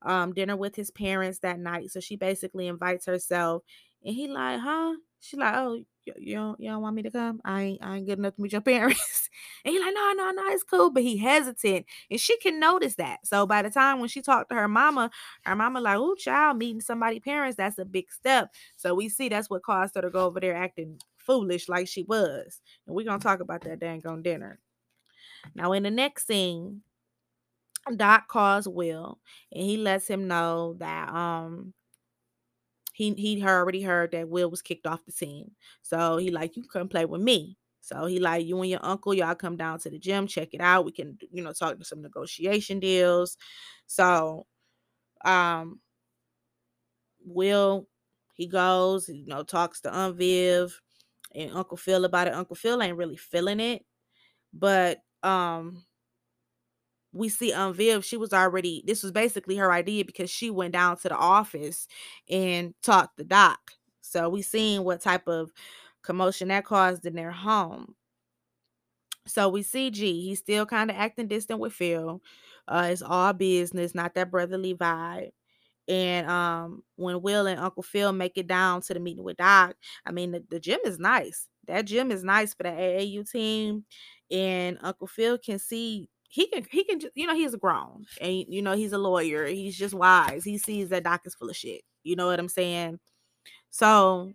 um, 0.03 0.33
dinner 0.33 0.57
with 0.57 0.77
his 0.77 0.91
parents 0.91 1.41
that 1.41 1.59
night. 1.59 1.91
So 1.91 2.01
she 2.01 2.17
basically 2.17 2.69
invites 2.69 3.07
herself, 3.07 3.63
and 4.05 4.15
he 4.15 4.29
like, 4.29 4.61
huh? 4.61 4.95
She 5.21 5.37
like, 5.37 5.55
oh, 5.57 5.85
you, 6.17 6.35
don't 6.37 6.61
you 6.61 6.71
don't 6.71 6.83
want 6.83 6.97
me 6.97 7.03
to 7.03 7.11
come? 7.11 7.41
I 7.45 7.63
ain't 7.63 7.83
I 7.83 7.97
ain't 7.97 8.07
good 8.07 8.19
enough 8.19 8.37
to 8.37 8.43
meet 8.43 8.53
your 8.53 8.61
parents. 8.61 9.31
and 9.65 9.73
he 9.73 9.81
like, 9.81 9.95
no, 9.95 10.13
no, 10.17 10.31
no, 10.31 10.43
it's 10.49 10.65
cool. 10.65 10.91
But 10.91 11.03
he 11.03 11.17
hesitant. 11.17 11.87
And 12.11 12.21
she 12.21 12.37
can 12.39 12.61
notice 12.61 12.97
that. 12.97 13.27
So 13.27 13.47
by 13.47 13.63
the 13.63 13.71
time 13.71 14.01
when 14.01 14.09
she 14.09 14.23
talked 14.23 14.51
to 14.51 14.57
her 14.57 14.69
mama, 14.69 15.11
her 15.45 15.57
mama 15.57 15.81
like, 15.81 15.97
oh, 15.99 16.15
child, 16.15 16.59
meeting 16.59 16.81
somebody 16.81 17.21
parents, 17.21 17.57
that's 17.57 17.79
a 17.79 17.85
big 17.85 18.11
step. 18.13 18.55
So 18.77 18.95
we 18.95 19.09
see 19.09 19.29
that's 19.29 19.51
what 19.51 19.63
caused 19.63 19.95
her 19.95 20.03
to 20.03 20.11
go 20.11 20.27
over 20.27 20.41
there 20.41 20.55
acting 20.57 20.99
foolish 21.17 21.69
like 21.69 21.89
she 21.89 22.03
was. 22.03 22.61
And 22.87 22.95
we're 22.95 23.07
gonna 23.07 23.19
talk 23.19 23.41
about 23.41 23.63
that 23.63 23.81
dang 23.81 24.07
on 24.07 24.23
dinner. 24.23 24.61
Now 25.55 25.73
in 25.73 25.83
the 25.83 25.91
next 25.91 26.27
scene, 26.27 26.83
Doc 27.97 28.29
calls 28.29 28.67
Will 28.67 29.19
and 29.53 29.65
he 29.65 29.77
lets 29.77 30.09
him 30.09 30.27
know 30.27 30.75
that 30.79 31.11
um 31.11 31.75
he 32.95 33.15
he 33.15 33.45
already 33.45 33.83
heard 33.83 34.13
that 34.13 34.29
Will 34.31 34.51
was 34.51 34.63
kicked 34.63 34.87
off 34.87 35.05
the 35.07 35.13
team. 35.13 35.53
So 35.83 36.19
he 36.19 36.31
like, 36.31 36.57
you 36.57 36.65
come 36.65 36.89
play 36.89 37.05
with 37.07 37.21
me. 37.23 37.59
So 37.83 38.07
he 38.07 38.21
like, 38.21 38.47
you 38.47 38.61
and 38.63 38.71
your 38.71 38.81
uncle, 38.85 39.15
y'all 39.15 39.35
come 39.37 39.57
down 39.59 39.81
to 39.81 39.91
the 39.91 39.99
gym, 39.99 40.27
check 40.29 40.51
it 40.55 40.63
out. 40.63 40.87
We 40.87 40.93
can, 40.93 41.19
you 41.33 41.43
know, 41.45 41.53
talk 41.53 41.79
to 41.79 41.85
some 41.85 42.03
negotiation 42.03 42.81
deals. 42.81 43.37
So 43.87 44.47
um 45.25 45.81
Will 47.25 47.89
he 48.35 48.47
goes, 48.47 49.09
you 49.09 49.27
know, 49.27 49.43
talks 49.43 49.81
to 49.83 49.93
Aunt 49.95 50.17
Viv 50.17 50.81
and 51.35 51.53
Uncle 51.53 51.77
Phil 51.77 52.05
about 52.05 52.29
it. 52.29 52.35
Uncle 52.35 52.57
Phil 52.57 52.83
ain't 52.83 52.97
really 52.97 53.17
feeling 53.17 53.61
it. 53.61 53.85
But 54.53 55.01
um 55.23 55.85
we 57.15 57.29
see 57.29 57.53
Aunt 57.53 57.77
Viv, 57.77 58.05
she 58.05 58.17
was 58.17 58.33
already, 58.33 58.83
this 58.87 59.03
was 59.03 59.13
basically 59.13 59.57
her 59.57 59.73
idea 59.73 60.05
because 60.05 60.29
she 60.31 60.51
went 60.51 60.73
down 60.73 60.97
to 60.99 61.09
the 61.09 61.17
office 61.17 61.87
and 62.29 62.75
talked 62.83 63.17
to 63.19 63.25
Doc. 63.25 63.59
So 64.01 64.29
we 64.29 64.43
seen 64.43 64.85
what 64.85 65.01
type 65.01 65.29
of 65.29 65.53
commotion 66.03 66.49
that 66.49 66.65
caused 66.65 67.07
in 67.07 67.15
their 67.15 67.31
home. 67.31 67.95
So 69.27 69.49
we 69.49 69.63
see 69.63 69.91
G, 69.91 70.21
he's 70.23 70.41
still 70.41 70.67
kind 70.67 70.91
of 70.91 70.97
acting 70.97 71.29
distant 71.29 71.61
with 71.61 71.73
Phil. 71.73 72.21
Uh, 72.67 72.89
it's 72.91 73.01
all 73.01 73.33
business, 73.33 73.95
not 73.95 74.15
that 74.15 74.31
brotherly 74.31 74.75
vibe. 74.75 75.31
And 75.87 76.29
um, 76.29 76.83
when 76.97 77.23
Will 77.23 77.47
and 77.47 77.61
Uncle 77.61 77.83
Phil 77.83 78.13
make 78.13 78.37
it 78.37 78.47
down 78.47 78.81
to 78.83 78.95
the 78.95 79.01
meeting 79.01 79.25
with 79.25 79.37
Doc, 79.37 79.77
I 80.05 80.13
mean 80.13 80.33
the, 80.33 80.43
the 80.51 80.61
gym 80.61 80.81
is 80.85 80.99
nice. 80.99 81.49
That 81.67 81.85
gym 81.85 82.11
is 82.11 82.25
nice 82.25 82.55
for 82.55 82.65
the 82.65 82.71
AAU 82.71 83.31
team. 83.31 83.85
And 84.31 84.79
Uncle 84.83 85.07
Phil 85.07 85.39
can 85.39 85.59
see 85.59 86.09
he 86.35 86.49
can 86.49 86.67
he 86.69 86.83
can 86.83 87.01
you 87.15 87.29
know 87.29 87.35
he's 87.35 87.55
grown 87.55 88.05
and 88.21 88.45
you 88.49 88.61
know 88.61 88.73
he's 88.73 88.93
a 88.93 88.99
lawyer 88.99 89.47
he's 89.47 89.79
just 89.79 89.95
wise 89.95 90.43
he 90.43 90.59
sees 90.59 90.89
that 90.89 91.05
doc 91.05 91.21
is 91.25 91.35
full 91.37 91.49
of 91.49 91.55
shit 91.57 91.83
you 92.03 92.17
know 92.17 92.27
what 92.27 92.41
i'm 92.41 92.49
saying? 92.49 92.99
So 93.71 94.33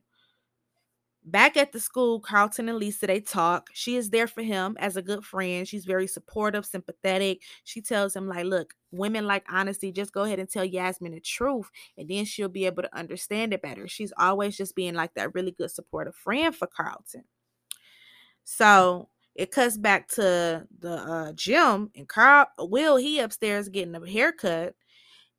back 1.25 1.57
at 1.57 1.73
the 1.73 1.79
school 1.79 2.21
carlton 2.21 2.69
and 2.69 2.77
lisa 2.77 3.05
they 3.05 3.19
talk 3.19 3.67
she 3.73 3.97
is 3.97 4.09
there 4.09 4.27
for 4.27 4.41
him 4.41 4.77
as 4.79 4.95
a 4.95 5.01
good 5.01 5.23
friend 5.25 5.67
she's 5.67 5.83
very 5.83 6.07
supportive 6.07 6.65
sympathetic 6.65 7.41
she 7.65 7.81
tells 7.81 8.15
him 8.15 8.27
like 8.29 8.45
look 8.45 8.73
women 8.91 9.27
like 9.27 9.43
honesty 9.51 9.91
just 9.91 10.13
go 10.13 10.23
ahead 10.23 10.39
and 10.39 10.49
tell 10.49 10.63
yasmin 10.63 11.11
the 11.11 11.19
truth 11.19 11.69
and 11.97 12.09
then 12.09 12.23
she'll 12.23 12.47
be 12.47 12.65
able 12.65 12.81
to 12.81 12.97
understand 12.97 13.53
it 13.53 13.61
better. 13.61 13.87
She's 13.89 14.13
always 14.17 14.55
just 14.55 14.73
being 14.73 14.93
like 14.95 15.13
that 15.15 15.35
really 15.35 15.51
good 15.51 15.69
supportive 15.69 16.15
friend 16.15 16.55
for 16.55 16.65
carlton. 16.65 17.25
So 18.45 19.09
it 19.35 19.51
cuts 19.51 19.77
back 19.77 20.07
to 20.09 20.65
the 20.79 20.91
uh, 20.91 21.31
gym 21.33 21.89
and 21.95 22.07
Carl 22.07 22.47
Will 22.59 22.97
he 22.97 23.19
upstairs 23.19 23.69
getting 23.69 23.95
a 23.95 24.09
haircut 24.09 24.75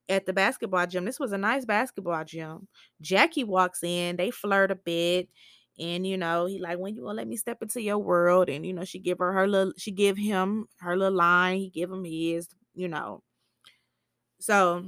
at 0.09 0.26
the 0.26 0.33
basketball 0.33 0.87
gym. 0.87 1.05
This 1.05 1.20
was 1.20 1.33
a 1.33 1.38
nice 1.38 1.64
basketball 1.64 2.24
gym. 2.24 2.68
Jackie 3.00 3.44
walks 3.44 3.83
in, 3.83 4.16
they 4.16 4.31
flirt 4.31 4.70
a 4.70 4.74
bit, 4.74 5.29
and 5.79 6.07
you 6.07 6.18
know 6.18 6.46
he 6.46 6.59
like 6.59 6.79
when 6.79 6.94
you 6.94 7.03
gonna 7.03 7.14
let 7.14 7.29
me 7.29 7.37
step 7.37 7.62
into 7.62 7.81
your 7.83 7.98
world, 7.98 8.48
and 8.50 8.66
you 8.66 8.72
know 8.72 8.85
she 8.85 8.98
give 8.98 9.18
her 9.18 9.33
her 9.33 9.46
little 9.46 9.72
she 9.79 9.92
give 9.92 10.16
him 10.18 10.66
her 10.81 10.96
little 10.96 11.16
line, 11.16 11.59
he 11.59 11.70
give 11.70 11.90
him 11.90 12.05
his, 12.05 12.48
you 12.74 12.88
know. 12.88 13.22
So 14.40 14.85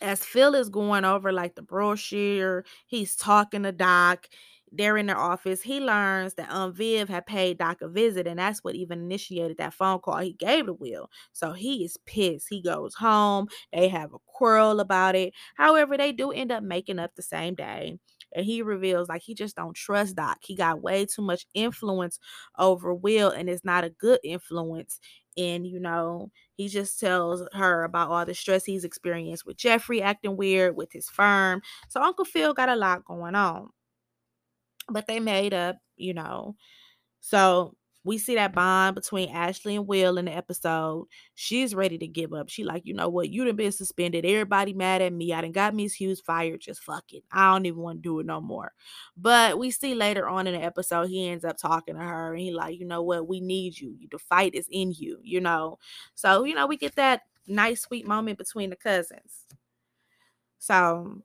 as 0.00 0.24
Phil 0.24 0.54
is 0.54 0.68
going 0.68 1.04
over 1.04 1.32
like 1.32 1.54
the 1.54 1.62
brochure, 1.62 2.64
he's 2.86 3.16
talking 3.16 3.62
to 3.62 3.72
Doc 3.72 4.28
they're 4.76 4.96
in 4.96 5.06
their 5.06 5.18
office. 5.18 5.62
He 5.62 5.80
learns 5.80 6.34
that 6.34 6.50
um 6.50 6.72
Viv 6.72 7.08
had 7.08 7.26
paid 7.26 7.58
Doc 7.58 7.78
a 7.82 7.88
visit, 7.88 8.26
and 8.26 8.38
that's 8.38 8.62
what 8.64 8.74
even 8.74 9.00
initiated 9.00 9.58
that 9.58 9.74
phone 9.74 10.00
call 10.00 10.18
he 10.18 10.32
gave 10.32 10.66
to 10.66 10.72
Will. 10.74 11.10
So 11.32 11.52
he 11.52 11.84
is 11.84 11.96
pissed. 12.06 12.46
He 12.50 12.62
goes 12.62 12.94
home. 12.94 13.48
They 13.72 13.88
have 13.88 14.12
a 14.14 14.18
quarrel 14.26 14.80
about 14.80 15.14
it. 15.16 15.32
However, 15.56 15.96
they 15.96 16.12
do 16.12 16.30
end 16.32 16.52
up 16.52 16.62
making 16.62 16.98
up 16.98 17.14
the 17.16 17.22
same 17.22 17.54
day. 17.54 17.98
And 18.34 18.44
he 18.44 18.60
reveals 18.62 19.08
like 19.08 19.22
he 19.22 19.34
just 19.34 19.56
don't 19.56 19.74
trust 19.76 20.16
Doc. 20.16 20.38
He 20.42 20.56
got 20.56 20.82
way 20.82 21.06
too 21.06 21.22
much 21.22 21.46
influence 21.54 22.18
over 22.58 22.94
Will, 22.94 23.30
and 23.30 23.48
it's 23.48 23.64
not 23.64 23.84
a 23.84 23.90
good 23.90 24.20
influence. 24.24 24.98
And 25.36 25.66
you 25.66 25.78
know, 25.80 26.30
he 26.56 26.68
just 26.68 26.98
tells 26.98 27.42
her 27.52 27.84
about 27.84 28.10
all 28.10 28.24
the 28.24 28.34
stress 28.34 28.64
he's 28.64 28.84
experienced 28.84 29.46
with 29.46 29.56
Geoffrey 29.58 30.02
acting 30.02 30.36
weird 30.36 30.76
with 30.76 30.92
his 30.92 31.08
firm. 31.08 31.60
So 31.88 32.02
Uncle 32.02 32.24
Phil 32.24 32.54
got 32.54 32.68
a 32.70 32.76
lot 32.76 33.04
going 33.04 33.34
on 33.34 33.68
but 34.88 35.06
they 35.06 35.20
made 35.20 35.54
up, 35.54 35.76
you 35.96 36.14
know. 36.14 36.56
So 37.20 37.76
we 38.06 38.18
see 38.18 38.36
that 38.36 38.54
bond 38.54 38.94
between 38.94 39.30
Ashley 39.30 39.74
and 39.74 39.88
Will 39.88 40.16
in 40.16 40.26
the 40.26 40.30
episode. 40.30 41.08
She's 41.34 41.74
ready 41.74 41.98
to 41.98 42.06
give 42.06 42.32
up. 42.32 42.48
She 42.48 42.62
like, 42.62 42.86
you 42.86 42.94
know 42.94 43.08
what? 43.08 43.30
You 43.30 43.44
done 43.44 43.56
been 43.56 43.72
suspended. 43.72 44.24
Everybody 44.24 44.72
mad 44.74 45.02
at 45.02 45.12
me. 45.12 45.32
I 45.32 45.40
done 45.40 45.50
got 45.50 45.74
Miss 45.74 45.92
Hughes 45.92 46.20
fired. 46.20 46.60
Just 46.60 46.82
fuck 46.82 47.12
it. 47.12 47.24
I 47.32 47.52
don't 47.52 47.66
even 47.66 47.82
want 47.82 47.98
to 47.98 48.02
do 48.02 48.20
it 48.20 48.26
no 48.26 48.40
more. 48.40 48.72
But 49.16 49.58
we 49.58 49.72
see 49.72 49.96
later 49.96 50.28
on 50.28 50.46
in 50.46 50.54
the 50.54 50.62
episode, 50.62 51.08
he 51.08 51.28
ends 51.28 51.44
up 51.44 51.56
talking 51.56 51.96
to 51.96 52.00
her 52.00 52.32
and 52.32 52.40
he 52.40 52.52
like, 52.52 52.78
you 52.78 52.86
know 52.86 53.02
what? 53.02 53.26
We 53.26 53.40
need 53.40 53.76
you. 53.76 53.96
The 54.08 54.20
fight 54.20 54.54
is 54.54 54.68
in 54.70 54.92
you, 54.92 55.18
you 55.24 55.40
know. 55.40 55.80
So, 56.14 56.44
you 56.44 56.54
know, 56.54 56.68
we 56.68 56.76
get 56.76 56.94
that 56.94 57.22
nice, 57.48 57.80
sweet 57.82 58.06
moment 58.06 58.38
between 58.38 58.70
the 58.70 58.76
cousins. 58.76 59.46
So 60.60 61.22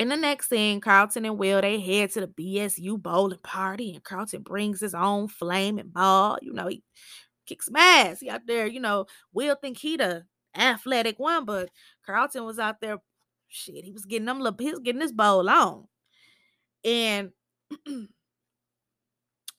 in 0.00 0.08
the 0.08 0.16
next 0.16 0.48
scene, 0.48 0.80
Carlton 0.80 1.26
and 1.26 1.36
Will 1.36 1.60
they 1.60 1.78
head 1.78 2.10
to 2.12 2.22
the 2.22 2.26
BSU 2.26 3.00
bowling 3.00 3.38
party, 3.42 3.92
and 3.92 4.02
Carlton 4.02 4.40
brings 4.40 4.80
his 4.80 4.94
own 4.94 5.28
flaming 5.28 5.88
ball. 5.88 6.38
You 6.40 6.54
know, 6.54 6.68
he 6.68 6.82
kicks 7.44 7.66
some 7.66 7.76
ass. 7.76 8.20
He 8.20 8.30
out 8.30 8.46
there, 8.46 8.66
you 8.66 8.80
know, 8.80 9.04
Will 9.34 9.56
think 9.56 9.76
he 9.76 9.98
the 9.98 10.24
athletic 10.56 11.18
one, 11.18 11.44
but 11.44 11.68
Carlton 12.06 12.44
was 12.44 12.58
out 12.58 12.80
there. 12.80 12.96
Shit, 13.48 13.84
he 13.84 13.92
was 13.92 14.06
getting 14.06 14.24
them. 14.24 14.42
He 14.58 14.70
was 14.70 14.80
getting 14.80 15.00
this 15.00 15.12
bowl 15.12 15.50
on, 15.50 15.86
and 16.82 17.32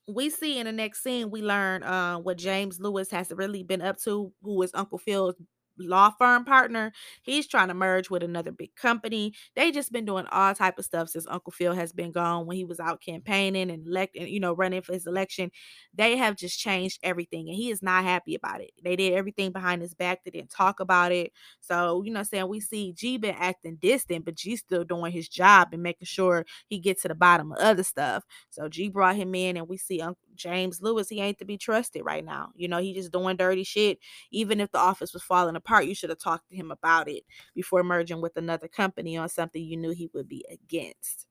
we 0.08 0.32
see 0.32 0.58
in 0.58 0.66
the 0.66 0.72
next 0.72 1.04
scene 1.04 1.30
we 1.30 1.44
learn 1.44 1.84
uh, 1.84 2.18
what 2.18 2.40
James 2.40 2.80
Lewis 2.80 3.12
has 3.12 3.32
really 3.32 3.62
been 3.62 3.84
up 3.84 3.98
to, 4.06 4.34
who 4.42 4.60
is 4.64 4.72
Uncle 4.74 4.98
Phil's 4.98 5.36
law 5.78 6.12
firm 6.18 6.46
partner 6.46 6.92
he's 7.24 7.48
trying 7.48 7.68
to 7.70 7.74
merge 7.74 8.10
with 8.10 8.24
another 8.24 8.52
big 8.52 8.74
company. 8.76 9.34
They 9.56 9.72
just 9.72 9.92
been 9.92 10.06
doing 10.06 10.26
all 10.32 10.54
type 10.54 10.78
of 10.78 10.86
stuff 10.86 11.10
since 11.10 11.26
uncle 11.28 11.52
phil 11.52 11.74
has 11.74 11.92
been 11.94 12.12
gone 12.12 12.46
when 12.46 12.58
he 12.58 12.66
was 12.66 12.80
out 12.80 13.02
campaigning 13.02 13.72
and 13.72 13.88
electing 13.88 14.28
you 14.28 14.40
know 14.40 14.54
running 14.54 14.82
for 14.82 14.94
his 14.94 15.08
election. 15.08 15.52
They 15.94 16.18
have 16.18 16.36
just 16.36 16.60
changed 16.60 17.00
everything 17.04 17.48
and 17.48 17.56
he 17.56 17.72
is 17.72 17.82
not 17.82 18.04
happy 18.04 18.36
about 18.36 18.62
it. 18.62 18.72
They 18.84 18.96
did 18.96 19.14
everything 19.14 19.52
behind 19.52 19.82
his 19.82 19.94
back. 19.94 20.24
They 20.24 20.32
didn't 20.32 20.52
talk 20.52 20.80
about 20.80 21.12
it. 21.12 21.32
So 21.62 22.04
you 22.04 22.12
know 22.12 22.24
saying? 22.24 22.48
We 22.48 22.60
see 22.60 22.94
g 22.94 23.18
been 23.18 23.36
acting 23.36 23.78
distant 23.82 24.26
but 24.26 24.36
g 24.36 24.56
still 24.56 24.84
doing 24.84 25.12
his 25.12 25.28
job 25.30 25.70
and 25.74 25.84
making 25.84 26.06
sure 26.06 26.46
he 26.68 26.80
gets 26.80 27.02
to 27.04 27.08
the 27.08 27.16
bottom 27.16 27.52
of 27.52 27.58
other 27.60 27.84
stuff. 27.84 28.24
So 28.50 28.68
g 28.70 28.90
brought 28.90 29.16
him 29.16 29.36
in 29.36 29.58
and 29.58 29.68
we 29.68 29.78
see 29.78 30.02
uncle 30.02 30.18
James 30.36 30.82
Lewis, 30.82 31.10
he 31.10 31.20
ain't 31.22 31.38
to 31.40 31.46
be 31.46 31.58
trusted 31.58 32.04
right 32.04 32.26
now. 32.26 32.50
You 32.56 32.68
know, 32.68 32.80
he 32.80 32.94
just 32.94 33.12
doing 33.12 33.38
dirty 33.38 33.64
shit. 33.64 34.00
Even 34.32 34.60
if 34.60 34.72
the 34.72 34.80
office 34.80 35.14
was 35.14 35.24
falling 35.24 35.56
apart, 35.66 35.86
you 35.86 35.96
should 35.96 36.10
have 36.10 36.20
talked 36.20 36.50
to 36.50 36.56
him 36.56 36.72
about 36.72 37.08
it 37.10 37.24
before 37.56 37.84
merging 37.84 38.22
with 38.22 38.38
another 38.38 38.68
company 38.68 39.18
on 39.18 39.30
something 39.30 39.64
you 39.64 39.78
knew 39.78 39.92
he 39.92 40.10
would 40.14 40.28
be 40.28 40.46
against. 40.52 41.28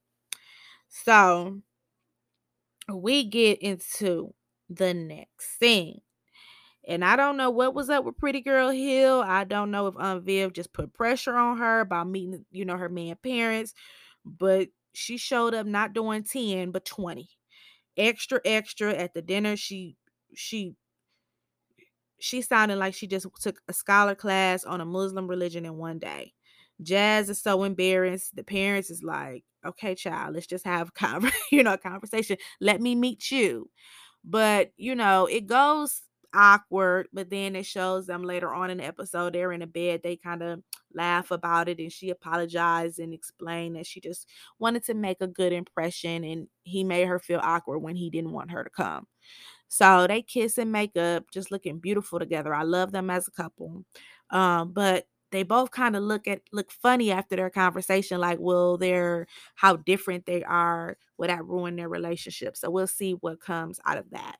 So 0.88 1.60
we 2.92 3.24
get 3.24 3.60
into 3.60 4.34
the 4.68 4.94
next 4.94 5.58
scene. 5.58 6.00
And 6.88 7.04
I 7.04 7.16
don't 7.16 7.36
know 7.36 7.50
what 7.50 7.74
was 7.74 7.90
up 7.90 8.04
with 8.04 8.16
Pretty 8.16 8.40
Girl 8.40 8.70
Hill. 8.70 9.22
I 9.24 9.44
don't 9.44 9.70
know 9.70 9.86
if 9.86 9.94
Aunt 9.98 10.24
Viv 10.24 10.52
just 10.52 10.72
put 10.72 10.94
pressure 10.94 11.36
on 11.36 11.58
her 11.58 11.84
by 11.84 12.04
meeting, 12.04 12.44
you 12.50 12.64
know, 12.64 12.76
her 12.76 12.88
man 12.88 13.16
parents, 13.22 13.74
but 14.24 14.68
she 14.92 15.16
showed 15.16 15.54
up 15.54 15.66
not 15.66 15.92
doing 15.92 16.24
10 16.24 16.72
but 16.72 16.84
20 16.84 17.28
extra 17.96 18.40
extra 18.44 18.92
at 18.92 19.14
the 19.14 19.22
dinner 19.22 19.56
she 19.56 19.96
she 20.34 20.74
she 22.20 22.42
sounded 22.42 22.76
like 22.76 22.94
she 22.94 23.06
just 23.06 23.26
took 23.40 23.60
a 23.68 23.72
scholar 23.72 24.14
class 24.14 24.64
on 24.64 24.80
a 24.80 24.84
muslim 24.84 25.26
religion 25.26 25.64
in 25.64 25.76
one 25.76 25.98
day 25.98 26.32
jazz 26.82 27.28
is 27.28 27.40
so 27.40 27.64
embarrassed 27.64 28.34
the 28.36 28.44
parents 28.44 28.90
is 28.90 29.02
like 29.02 29.44
okay 29.66 29.94
child 29.94 30.34
let's 30.34 30.46
just 30.46 30.64
have 30.64 30.90
a 31.02 31.32
you 31.52 31.62
know 31.62 31.74
a 31.74 31.78
conversation 31.78 32.36
let 32.60 32.80
me 32.80 32.94
meet 32.94 33.30
you 33.30 33.68
but 34.24 34.70
you 34.76 34.94
know 34.94 35.26
it 35.26 35.46
goes 35.46 36.02
awkward, 36.34 37.08
but 37.12 37.30
then 37.30 37.56
it 37.56 37.66
shows 37.66 38.06
them 38.06 38.22
later 38.22 38.52
on 38.54 38.70
in 38.70 38.78
the 38.78 38.84
episode 38.84 39.32
they're 39.32 39.52
in 39.52 39.62
a 39.62 39.66
bed. 39.66 40.00
They 40.02 40.16
kind 40.16 40.42
of 40.42 40.62
laugh 40.94 41.30
about 41.30 41.68
it 41.68 41.78
and 41.78 41.92
she 41.92 42.10
apologized 42.10 42.98
and 42.98 43.12
explained 43.12 43.76
that 43.76 43.86
she 43.86 44.00
just 44.00 44.28
wanted 44.58 44.84
to 44.84 44.94
make 44.94 45.18
a 45.20 45.26
good 45.26 45.52
impression 45.52 46.24
and 46.24 46.48
he 46.62 46.84
made 46.84 47.06
her 47.06 47.18
feel 47.18 47.40
awkward 47.42 47.78
when 47.80 47.96
he 47.96 48.10
didn't 48.10 48.32
want 48.32 48.50
her 48.50 48.64
to 48.64 48.70
come. 48.70 49.06
So 49.70 50.06
they 50.08 50.22
kiss 50.22 50.58
and 50.58 50.72
make 50.72 50.96
up, 50.96 51.30
just 51.32 51.50
looking 51.52 51.78
beautiful 51.78 52.18
together. 52.18 52.52
I 52.54 52.64
love 52.64 52.92
them 52.92 53.08
as 53.10 53.28
a 53.28 53.30
couple. 53.30 53.84
Um, 54.30 54.72
but 54.72 55.06
they 55.32 55.44
both 55.44 55.70
kind 55.70 55.96
of 55.96 56.02
look 56.02 56.26
at 56.28 56.42
look 56.52 56.72
funny 56.72 57.12
after 57.12 57.36
their 57.36 57.50
conversation, 57.50 58.20
like, 58.20 58.38
well, 58.40 58.76
they're 58.78 59.26
how 59.54 59.76
different 59.76 60.26
they 60.26 60.42
are. 60.44 60.96
Will 61.18 61.28
that 61.28 61.44
ruin 61.46 61.76
their 61.76 61.88
relationship? 61.88 62.56
So 62.56 62.70
we'll 62.70 62.88
see 62.88 63.12
what 63.12 63.40
comes 63.40 63.80
out 63.86 63.98
of 63.98 64.10
that. 64.10 64.38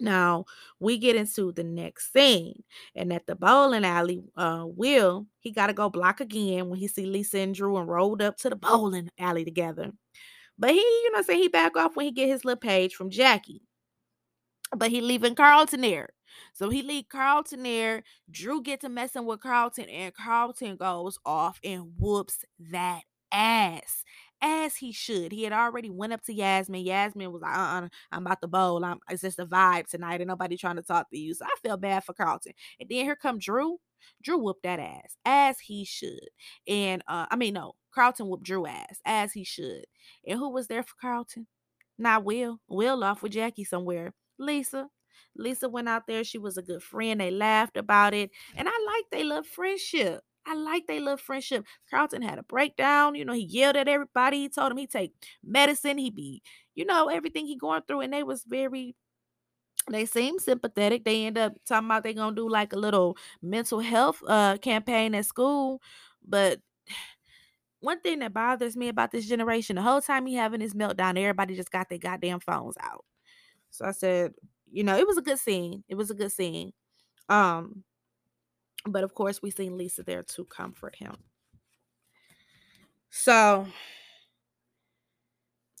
Now 0.00 0.44
we 0.80 0.98
get 0.98 1.14
into 1.14 1.52
the 1.52 1.62
next 1.62 2.12
scene, 2.12 2.64
and 2.96 3.12
at 3.12 3.26
the 3.26 3.36
bowling 3.36 3.84
alley, 3.84 4.24
uh, 4.36 4.64
Will 4.66 5.26
he 5.38 5.52
got 5.52 5.68
to 5.68 5.72
go 5.72 5.88
block 5.88 6.20
again 6.20 6.68
when 6.68 6.80
he 6.80 6.88
see 6.88 7.06
Lisa 7.06 7.38
and 7.38 7.54
Drew 7.54 7.76
and 7.76 7.88
rolled 7.88 8.20
up 8.20 8.36
to 8.38 8.50
the 8.50 8.56
bowling 8.56 9.10
alley 9.18 9.44
together. 9.44 9.92
But 10.58 10.70
he, 10.70 10.78
you 10.78 11.12
know, 11.12 11.22
say 11.22 11.38
he 11.38 11.48
back 11.48 11.76
off 11.76 11.96
when 11.96 12.06
he 12.06 12.12
get 12.12 12.28
his 12.28 12.44
little 12.44 12.60
page 12.60 12.94
from 12.94 13.10
Jackie. 13.10 13.62
But 14.76 14.90
he 14.90 15.00
leaving 15.00 15.34
Carlton 15.34 15.80
there. 15.80 16.10
So 16.52 16.68
he 16.68 16.82
leave 16.82 17.08
Carlton 17.08 17.62
there. 17.62 18.02
Drew 18.30 18.62
get 18.62 18.80
to 18.80 18.88
messing 18.88 19.24
with 19.24 19.40
Carlton, 19.40 19.88
and 19.88 20.14
Carlton 20.14 20.76
goes 20.76 21.18
off 21.24 21.60
and 21.62 21.92
whoops 21.98 22.44
that 22.70 23.02
ass 23.32 24.04
as 24.40 24.76
he 24.76 24.92
should. 24.92 25.32
He 25.32 25.42
had 25.44 25.52
already 25.52 25.90
went 25.90 26.12
up 26.12 26.22
to 26.24 26.34
Yasmin. 26.34 26.84
Yasmin 26.84 27.32
was 27.32 27.42
like, 27.42 27.56
uh-uh, 27.56 27.88
I'm 28.12 28.26
about 28.26 28.40
to 28.42 28.48
bowl. 28.48 28.84
I'm 28.84 28.98
it's 29.08 29.22
just 29.22 29.38
a 29.38 29.46
vibe 29.46 29.88
tonight, 29.88 30.20
and 30.20 30.28
nobody 30.28 30.56
trying 30.56 30.76
to 30.76 30.82
talk 30.82 31.10
to 31.10 31.18
you. 31.18 31.34
So 31.34 31.44
I 31.44 31.54
feel 31.62 31.76
bad 31.76 32.04
for 32.04 32.12
Carlton. 32.14 32.52
And 32.80 32.88
then 32.88 33.04
here 33.04 33.16
come 33.16 33.38
Drew. 33.38 33.78
Drew 34.22 34.38
whooped 34.38 34.64
that 34.64 34.80
ass 34.80 35.16
as 35.24 35.58
he 35.60 35.84
should. 35.84 36.28
And 36.68 37.02
uh, 37.08 37.26
I 37.30 37.36
mean, 37.36 37.54
no, 37.54 37.74
Carlton 37.94 38.28
whooped 38.28 38.44
Drew 38.44 38.66
ass 38.66 39.00
as 39.04 39.32
he 39.32 39.44
should. 39.44 39.84
And 40.26 40.38
who 40.38 40.50
was 40.50 40.66
there 40.66 40.82
for 40.82 40.94
Carlton? 41.00 41.46
Not 41.98 42.24
Will. 42.24 42.60
Will 42.68 43.04
off 43.04 43.22
with 43.22 43.32
Jackie 43.32 43.64
somewhere. 43.64 44.12
Lisa. 44.38 44.88
Lisa 45.36 45.68
went 45.68 45.88
out 45.88 46.06
there. 46.06 46.24
She 46.24 46.38
was 46.38 46.56
a 46.56 46.62
good 46.62 46.82
friend. 46.82 47.20
They 47.20 47.30
laughed 47.30 47.76
about 47.76 48.14
it. 48.14 48.30
And 48.56 48.68
I 48.68 48.72
like 48.72 49.04
they 49.10 49.24
love 49.24 49.46
friendship. 49.46 50.22
I 50.46 50.54
like 50.54 50.86
they 50.86 51.00
love 51.00 51.20
friendship. 51.20 51.64
Carlton 51.90 52.22
had 52.22 52.38
a 52.38 52.42
breakdown. 52.42 53.14
You 53.14 53.24
know, 53.24 53.32
he 53.32 53.44
yelled 53.44 53.76
at 53.76 53.88
everybody. 53.88 54.40
He 54.40 54.48
told 54.48 54.72
him 54.72 54.78
he 54.78 54.86
take 54.86 55.12
medicine. 55.42 55.98
He 55.98 56.10
be, 56.10 56.42
you 56.74 56.84
know, 56.84 57.08
everything 57.08 57.46
he 57.46 57.56
going 57.56 57.82
through. 57.86 58.00
And 58.00 58.12
they 58.12 58.22
was 58.22 58.44
very 58.44 58.94
they 59.90 60.06
seem 60.06 60.38
sympathetic. 60.38 61.04
They 61.04 61.26
end 61.26 61.38
up 61.38 61.52
talking 61.66 61.86
about 61.86 62.02
they 62.02 62.14
gonna 62.14 62.34
do 62.34 62.48
like 62.48 62.72
a 62.72 62.78
little 62.78 63.16
mental 63.42 63.80
health 63.80 64.22
uh 64.26 64.56
campaign 64.58 65.14
at 65.14 65.26
school. 65.26 65.80
But 66.26 66.60
one 67.84 68.00
thing 68.00 68.20
that 68.20 68.32
bothers 68.32 68.76
me 68.76 68.88
about 68.88 69.10
this 69.10 69.26
generation, 69.26 69.76
the 69.76 69.82
whole 69.82 70.00
time 70.00 70.26
he 70.26 70.34
having 70.34 70.60
his 70.60 70.74
meltdown, 70.74 71.18
everybody 71.18 71.54
just 71.54 71.70
got 71.70 71.88
their 71.88 71.98
goddamn 71.98 72.40
phones 72.40 72.76
out. 72.80 73.04
So 73.70 73.84
I 73.84 73.92
said, 73.92 74.32
you 74.72 74.84
know, 74.84 74.96
it 74.96 75.06
was 75.06 75.18
a 75.18 75.22
good 75.22 75.38
scene. 75.38 75.84
It 75.88 75.94
was 75.94 76.10
a 76.10 76.14
good 76.14 76.32
scene. 76.32 76.72
Um, 77.28 77.84
but 78.86 79.04
of 79.04 79.14
course, 79.14 79.42
we 79.42 79.50
seen 79.50 79.76
Lisa 79.76 80.02
there 80.02 80.22
to 80.22 80.44
comfort 80.46 80.96
him. 80.96 81.14
So 83.10 83.66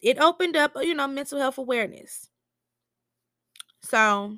it 0.02 0.18
opened 0.18 0.56
up, 0.56 0.72
you 0.80 0.94
know, 0.94 1.08
mental 1.08 1.40
health 1.40 1.58
awareness. 1.58 2.28
So 3.82 4.36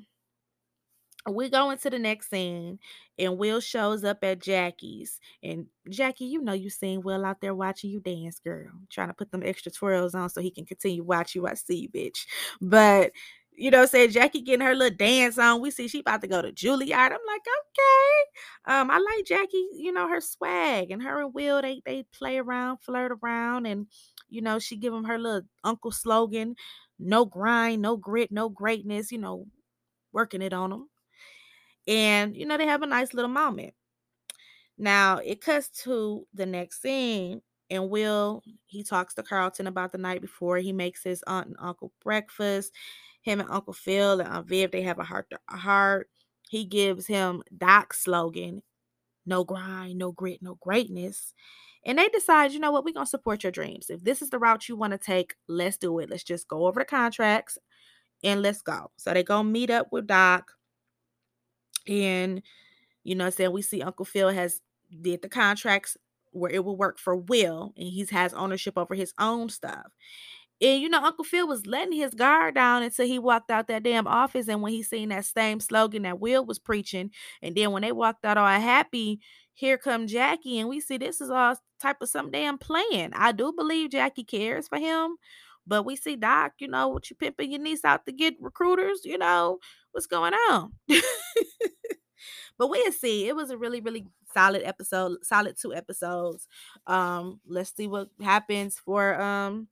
we 1.29 1.49
go 1.49 1.71
into 1.71 1.89
the 1.89 1.99
next 1.99 2.29
scene 2.29 2.79
and 3.19 3.37
Will 3.37 3.59
shows 3.59 4.03
up 4.03 4.23
at 4.23 4.41
Jackie's. 4.41 5.19
And 5.43 5.67
Jackie, 5.89 6.25
you 6.25 6.41
know 6.41 6.53
you 6.53 6.69
seen 6.69 7.01
Will 7.01 7.25
out 7.25 7.41
there 7.41 7.55
watching 7.55 7.89
you 7.89 7.99
dance, 7.99 8.39
girl. 8.39 8.71
Trying 8.89 9.09
to 9.09 9.13
put 9.13 9.31
them 9.31 9.43
extra 9.43 9.71
twirls 9.71 10.15
on 10.15 10.29
so 10.29 10.41
he 10.41 10.51
can 10.51 10.65
continue 10.65 11.03
watch 11.03 11.35
you. 11.35 11.47
I 11.47 11.55
see 11.55 11.89
bitch. 11.93 12.25
But 12.61 13.11
you 13.57 13.71
know, 13.71 13.87
said 13.87 14.11
Jackie 14.11 14.41
getting 14.41 14.65
her 14.65 14.75
little 14.75 14.95
dance 14.95 15.39
on. 15.39 15.61
We 15.61 15.71
see 15.71 15.87
she 15.87 16.01
about 16.01 16.21
to 16.21 16.27
go 16.27 16.43
to 16.43 16.51
Juilliard. 16.51 16.91
I'm 16.93 17.17
like, 17.27 17.41
okay. 17.41 18.71
Um, 18.71 18.91
I 18.91 18.99
like 18.99 19.25
Jackie, 19.25 19.67
you 19.73 19.91
know, 19.91 20.07
her 20.07 20.21
swag 20.21 20.91
and 20.91 21.01
her 21.01 21.23
and 21.23 21.33
Will, 21.33 21.61
they 21.61 21.81
they 21.83 22.03
play 22.13 22.37
around, 22.37 22.77
flirt 22.77 23.11
around, 23.23 23.65
and 23.65 23.87
you 24.29 24.41
know, 24.41 24.59
she 24.59 24.75
give 24.75 24.93
him 24.93 25.05
her 25.05 25.17
little 25.17 25.41
uncle 25.63 25.91
slogan, 25.91 26.55
no 26.99 27.25
grind, 27.25 27.81
no 27.81 27.97
grit, 27.97 28.31
no 28.31 28.47
greatness, 28.47 29.11
you 29.11 29.17
know, 29.17 29.47
working 30.13 30.43
it 30.43 30.53
on 30.53 30.69
them. 30.69 30.89
And, 31.87 32.35
you 32.35 32.45
know, 32.45 32.57
they 32.57 32.65
have 32.65 32.81
a 32.81 32.87
nice 32.87 33.13
little 33.13 33.29
moment. 33.29 33.73
Now 34.77 35.17
it 35.17 35.41
cuts 35.41 35.69
to 35.83 36.27
the 36.33 36.45
next 36.45 36.81
scene 36.81 37.41
and 37.69 37.89
Will 37.89 38.43
he 38.65 38.83
talks 38.83 39.13
to 39.15 39.23
Carlton 39.23 39.67
about 39.67 39.91
the 39.91 39.97
night 39.97 40.21
before. 40.21 40.57
He 40.57 40.71
makes 40.71 41.03
his 41.03 41.23
aunt 41.27 41.47
and 41.47 41.55
uncle 41.59 41.91
breakfast 42.03 42.71
him 43.27 43.41
and 43.41 43.49
Uncle 43.51 43.73
Phil 43.73 44.21
and 44.21 44.29
Aunt 44.29 44.47
Viv, 44.47 44.71
they 44.71 44.81
have 44.83 44.99
a 44.99 45.03
heart 45.03 45.29
to 45.29 45.39
heart. 45.55 46.09
He 46.49 46.63
gives 46.63 47.05
him 47.05 47.43
Doc's 47.55 47.99
slogan, 47.99 48.63
no 49.25 49.43
grind, 49.43 49.97
no 49.97 50.13
grit, 50.13 50.41
no 50.41 50.55
greatness. 50.55 51.33
And 51.85 51.99
they 51.99 52.07
decide, 52.07 52.53
you 52.53 52.59
know 52.59 52.71
what, 52.71 52.85
we're 52.85 52.93
to 52.93 53.05
support 53.05 53.43
your 53.43 53.51
dreams. 53.51 53.89
If 53.89 54.03
this 54.03 54.21
is 54.21 54.29
the 54.29 54.39
route 54.39 54.69
you 54.69 54.77
want 54.77 54.91
to 54.91 54.97
take, 54.97 55.35
let's 55.47 55.77
do 55.77 55.99
it. 55.99 56.09
Let's 56.09 56.23
just 56.23 56.47
go 56.47 56.67
over 56.67 56.79
the 56.79 56.85
contracts 56.85 57.57
and 58.23 58.41
let's 58.41 58.61
go. 58.61 58.91
So 58.97 59.13
they 59.13 59.23
go 59.23 59.43
meet 59.43 59.69
up 59.69 59.87
with 59.91 60.07
Doc. 60.07 60.53
And, 61.87 62.41
you 63.03 63.15
know, 63.15 63.29
saying 63.29 63.51
we 63.51 63.61
see 63.61 63.81
Uncle 63.81 64.05
Phil 64.05 64.29
has 64.29 64.61
did 65.01 65.21
the 65.21 65.29
contracts 65.29 65.97
where 66.31 66.51
it 66.51 66.63
will 66.63 66.77
work 66.77 66.99
for 66.99 67.15
Will 67.15 67.73
and 67.77 67.87
he 67.87 68.05
has 68.11 68.33
ownership 68.33 68.77
over 68.77 68.95
his 68.95 69.13
own 69.19 69.49
stuff. 69.49 69.87
And 70.59 70.81
you 70.81 70.89
know, 70.89 71.03
Uncle 71.03 71.23
Phil 71.23 71.47
was 71.47 71.67
letting 71.67 71.93
his 71.93 72.15
guard 72.15 72.55
down 72.55 72.81
until 72.81 73.05
he 73.05 73.19
walked 73.19 73.51
out 73.51 73.67
that 73.67 73.83
damn 73.83 74.07
office. 74.07 74.47
And 74.47 74.61
when 74.61 74.71
he 74.71 74.81
seen 74.81 75.09
that 75.09 75.25
same 75.25 75.59
slogan 75.59 76.03
that 76.03 76.19
Will 76.19 76.45
was 76.45 76.57
preaching, 76.57 77.11
and 77.41 77.55
then 77.55 77.71
when 77.71 77.83
they 77.83 77.91
walked 77.91 78.25
out 78.25 78.37
all 78.37 78.47
happy, 78.47 79.19
here 79.53 79.77
come 79.77 80.07
Jackie, 80.07 80.59
and 80.59 80.69
we 80.69 80.79
see 80.79 80.97
this 80.97 81.21
is 81.21 81.29
all 81.29 81.55
type 81.79 81.97
of 82.01 82.09
some 82.09 82.31
damn 82.31 82.57
plan. 82.57 83.11
I 83.13 83.31
do 83.31 83.53
believe 83.55 83.91
Jackie 83.91 84.23
cares 84.23 84.67
for 84.67 84.79
him, 84.79 85.17
but 85.67 85.83
we 85.83 85.95
see 85.95 86.15
Doc, 86.15 86.53
you 86.59 86.67
know, 86.67 86.87
what 86.87 87.09
you 87.09 87.15
pimping 87.15 87.51
your 87.51 87.61
niece 87.61 87.83
out 87.85 88.05
to 88.05 88.11
get 88.11 88.35
recruiters, 88.39 89.01
you 89.03 89.17
know, 89.17 89.59
what's 89.91 90.07
going 90.07 90.33
on? 90.33 90.71
but 92.57 92.69
we'll 92.69 92.91
see. 92.91 93.27
It 93.27 93.35
was 93.35 93.49
a 93.49 93.57
really, 93.57 93.81
really 93.81 94.05
solid 94.33 94.63
episode, 94.63 95.17
solid 95.23 95.55
two 95.59 95.73
episodes. 95.73 96.47
Um, 96.85 97.39
let's 97.47 97.75
see 97.75 97.87
what 97.87 98.09
happens 98.21 98.79
for 98.79 99.19
um 99.21 99.67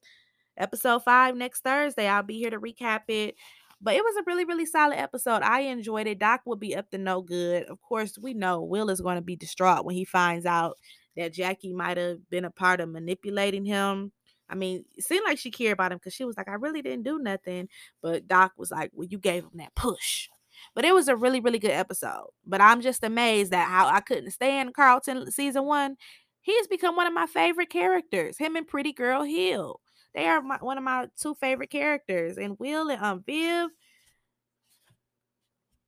episode 0.58 1.04
five 1.04 1.36
next 1.36 1.64
Thursday. 1.64 2.08
I'll 2.08 2.24
be 2.24 2.38
here 2.38 2.50
to 2.50 2.60
recap 2.60 3.02
it. 3.08 3.36
But 3.82 3.96
it 3.96 4.04
was 4.04 4.16
a 4.16 4.24
really, 4.26 4.46
really 4.46 4.66
solid 4.66 4.98
episode. 4.98 5.42
I 5.44 5.62
enjoyed 5.62 6.08
it. 6.08 6.20
Doc 6.20 6.42
will 6.46 6.56
be 6.56 6.76
up 6.76 6.90
to 6.92 6.98
no 6.98 7.22
good. 7.22 7.64
Of 7.64 7.82
course, 7.82 8.18
we 8.18 8.34
know 8.34 8.64
Will 8.64 8.90
is 8.90 9.02
going 9.02 9.18
to 9.18 9.22
be 9.22 9.36
distraught 9.36 9.86
when 9.86 9.96
he 9.96 10.06
finds 10.06 10.46
out 10.46 10.78
that 11.18 11.34
Jackie 11.34 11.74
might 11.74 11.98
have 11.98 12.30
been 12.30 12.46
a 12.46 12.52
part 12.52 12.80
of 12.80 12.90
manipulating 12.90 13.66
him. 13.66 14.12
I 14.50 14.56
mean, 14.56 14.86
it 14.96 15.04
seemed 15.04 15.26
like 15.26 15.38
she 15.40 15.52
cared 15.52 15.74
about 15.74 15.92
him 15.92 15.98
because 15.98 16.14
she 16.14 16.26
was 16.26 16.38
like, 16.38 16.48
I 16.48 16.54
really 16.54 16.82
didn't 16.82 17.04
do 17.04 17.20
nothing. 17.20 17.68
But 18.02 18.28
Doc 18.28 18.54
was 18.58 18.72
like, 18.72 18.92
Well, 18.94 19.08
you 19.10 19.18
gave 19.18 19.44
him 19.44 19.52
that 19.56 19.76
push. 19.76 20.30
But 20.74 20.86
it 20.86 20.94
was 20.94 21.08
a 21.08 21.16
really, 21.16 21.40
really 21.40 21.60
good 21.60 21.72
episode. 21.72 22.30
But 22.46 22.62
I'm 22.62 22.82
just 22.82 23.04
amazed 23.04 23.54
at 23.54 23.68
how 23.68 23.88
I 23.88 24.02
couldn't 24.02 24.32
stand 24.32 24.74
Carlton 24.74 25.32
season 25.32 25.66
one. 25.66 25.96
He 26.42 26.56
has 26.58 26.68
become 26.68 26.96
one 26.96 27.08
of 27.08 27.14
my 27.14 27.26
favorite 27.26 27.70
characters, 27.70 28.38
him 28.38 28.56
and 28.56 28.68
Pretty 28.68 28.94
Girl 28.94 29.24
Hill 29.24 29.82
They 30.14 30.28
are 30.28 30.42
my, 30.42 30.58
one 30.58 30.78
of 30.78 30.84
my 30.84 31.08
two 31.20 31.34
favorite 31.36 31.72
characters. 31.72 32.38
And 32.38 32.58
Will 32.60 32.90
and 32.90 33.02
um 33.02 33.24
Viv, 33.26 33.70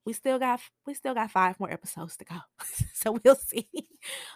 we 0.04 0.14
still 0.14 0.40
got 0.40 0.62
we 0.86 0.94
still 0.96 1.14
got 1.14 1.32
five 1.32 1.60
more 1.60 1.72
episodes 1.72 2.18
to 2.18 2.26
go. 2.26 2.38
so 2.94 3.20
we'll 3.24 3.36
see. 3.48 3.68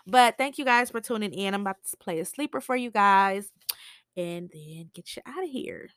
But 0.06 0.38
thank 0.38 0.58
you 0.58 0.66
guys 0.66 0.92
for 0.92 1.02
tuning 1.02 1.34
in. 1.34 1.54
I'm 1.54 1.62
about 1.62 1.78
to 1.90 1.98
play 1.98 2.20
a 2.20 2.26
sleeper 2.26 2.62
for 2.62 2.76
you 2.76 2.92
guys 2.92 3.50
and 4.17 4.50
then 4.54 4.89
get 4.93 5.15
you 5.15 5.21
out 5.26 5.43
of 5.43 5.50
here. 5.50 5.89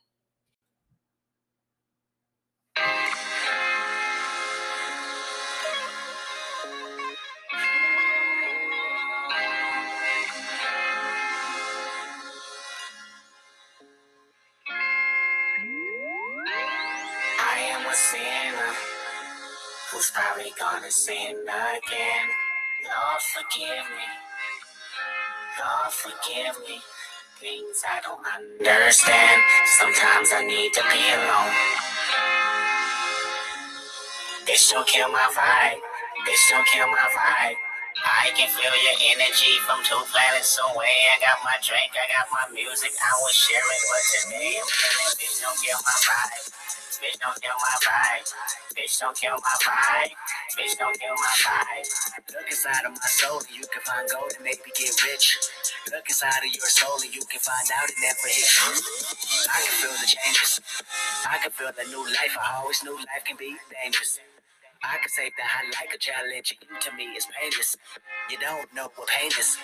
Who's 19.91 20.11
probably 20.11 20.51
gonna 20.59 20.91
sin 20.91 21.37
again. 21.37 22.27
Lord, 22.83 23.21
forgive 23.21 23.85
me. 23.95 24.05
Lord, 25.59 25.93
forgive 25.93 26.59
me. 26.67 26.81
Things 27.35 27.83
I 27.83 27.99
don't 27.99 28.23
understand. 28.63 29.41
Sometimes 29.75 30.31
I 30.31 30.47
need 30.47 30.71
to 30.71 30.83
be 30.87 31.03
alone. 31.19 31.51
This 34.47 34.71
don't 34.71 34.87
kill 34.87 35.11
my 35.11 35.27
vibe. 35.35 35.83
This 36.25 36.39
don't 36.49 36.65
kill 36.71 36.87
my 36.87 37.07
vibe. 37.11 37.59
I 38.07 38.31
can 38.39 38.47
feel 38.47 38.71
your 38.71 38.97
energy 39.11 39.59
from 39.67 39.83
two 39.83 39.99
planets 40.15 40.55
away. 40.63 40.95
I 41.11 41.19
got 41.19 41.43
my 41.43 41.59
drink, 41.59 41.91
I 41.99 42.07
got 42.07 42.31
my 42.31 42.55
music, 42.55 42.91
I 43.03 43.11
will 43.19 43.35
share 43.35 43.59
it. 43.59 43.81
But 43.83 44.03
today 44.15 44.55
I'm 44.55 44.67
feeling, 44.71 45.15
bitch, 45.19 45.35
don't 45.43 45.59
kill 45.59 45.79
my 45.83 45.95
vibe. 46.07 46.64
Bitch, 47.01 47.19
don't 47.19 47.37
kill 47.41 47.57
my 47.59 47.75
vibe. 47.83 48.27
Bitch, 48.75 48.99
don't 48.99 49.17
kill 49.17 49.35
my 49.35 49.55
vibe. 49.59 50.13
Bitch, 50.55 50.77
don't 50.79 50.97
kill 50.99 51.15
my 51.15 51.33
vibe. 51.43 51.87
Look 52.33 52.47
inside 52.47 52.85
of 52.87 52.93
my 52.93 53.09
soul 53.11 53.39
and 53.39 53.55
you 53.55 53.65
can 53.67 53.83
find 53.83 54.07
gold 54.09 54.31
and 54.35 54.43
maybe 54.43 54.71
get 54.77 54.95
rich. 55.03 55.37
Look 55.91 56.07
inside 56.07 56.43
of 56.45 56.51
your 56.55 56.69
soul 56.71 56.95
and 57.03 57.13
you 57.13 57.21
can 57.27 57.41
find 57.43 57.67
out 57.75 57.89
it 57.91 57.99
never 57.99 58.29
hit. 58.31 58.49
I 59.51 59.59
can 59.63 59.75
feel 59.83 59.95
the 59.99 60.07
changes. 60.07 60.61
I 61.27 61.37
can 61.43 61.51
feel 61.51 61.71
the 61.75 61.85
new 61.91 62.03
life. 62.07 62.35
I 62.39 62.61
always 62.61 62.83
knew 62.83 62.95
life 62.95 63.25
can 63.27 63.37
be 63.37 63.55
dangerous. 63.83 64.19
I 64.83 64.97
can 64.99 65.09
say 65.09 65.31
that 65.35 65.47
I 65.47 65.65
like 65.81 65.93
a 65.95 65.99
challenge. 65.99 66.55
To 66.59 66.89
me, 66.95 67.11
it's 67.15 67.27
painless. 67.33 67.77
You 68.29 68.37
don't 68.39 68.73
know 68.75 68.89
what 68.95 69.07
pain 69.09 69.31
is. 69.39 69.57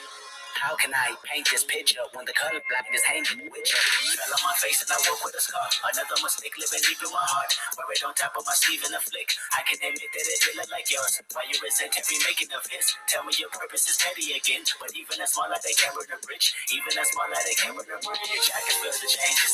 How 0.59 0.75
can 0.75 0.91
I 0.91 1.15
paint 1.23 1.47
this 1.47 1.63
picture 1.63 2.03
when 2.11 2.27
the 2.27 2.35
color 2.35 2.59
blind 2.67 2.91
is 2.91 3.05
hanging 3.07 3.47
with 3.47 3.63
you? 3.63 3.79
Fell 4.19 4.35
on 4.35 4.43
my 4.43 4.55
face 4.59 4.83
and 4.83 4.91
I 4.91 4.99
woke 5.07 5.23
with 5.23 5.37
a 5.37 5.43
scar. 5.43 5.63
Another 5.87 6.19
mistake 6.19 6.55
living 6.59 6.83
deep 6.83 6.99
in 6.99 7.11
my 7.13 7.23
heart. 7.23 7.51
Wear 7.79 7.87
it 7.95 8.03
on 8.03 8.11
top 8.17 8.35
of 8.35 8.43
my 8.43 8.55
sleeve 8.57 8.83
in 8.83 8.91
a 8.91 8.99
flick. 8.99 9.31
I 9.55 9.63
can 9.63 9.79
admit 9.79 10.09
that 10.11 10.25
it 10.27 10.39
did 10.43 10.55
look 10.59 10.69
like 10.73 10.89
yours. 10.91 11.21
Why 11.31 11.47
you 11.47 11.55
resent 11.63 11.95
every 11.95 12.19
making 12.27 12.51
of 12.51 12.65
this? 12.67 12.91
Tell 13.07 13.23
me 13.23 13.31
your 13.39 13.53
purpose 13.53 13.87
is 13.87 13.97
petty 14.01 14.35
again. 14.35 14.67
But 14.81 14.91
even 14.97 15.21
as 15.23 15.31
a 15.31 15.33
smaller 15.37 15.59
they 15.63 15.75
camera 15.79 16.03
the 16.03 16.19
bridge. 16.25 16.51
Even 16.75 16.91
as 16.99 17.07
a 17.07 17.13
smaller 17.15 17.39
they 17.47 17.55
camera 17.55 17.85
the 17.87 17.97
bridge. 18.01 18.47
I 18.51 18.59
can 18.67 18.75
feel 18.83 18.95
the 18.97 19.09
changes. 19.09 19.53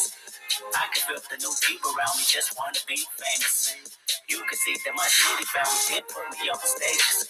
I 0.73 0.85
can 0.89 1.01
feel 1.05 1.21
the 1.21 1.37
new 1.37 1.53
people 1.61 1.91
around 1.93 2.15
me 2.17 2.25
just 2.25 2.55
wanna 2.57 2.81
be 2.87 2.97
famous. 3.19 3.75
You 4.29 4.39
can 4.43 4.57
see 4.57 4.75
that 4.85 4.95
my 4.95 5.07
city 5.07 5.45
family 5.51 5.81
did 5.89 6.03
put 6.09 6.25
me 6.33 6.49
on 6.49 6.59
stages. 6.63 7.29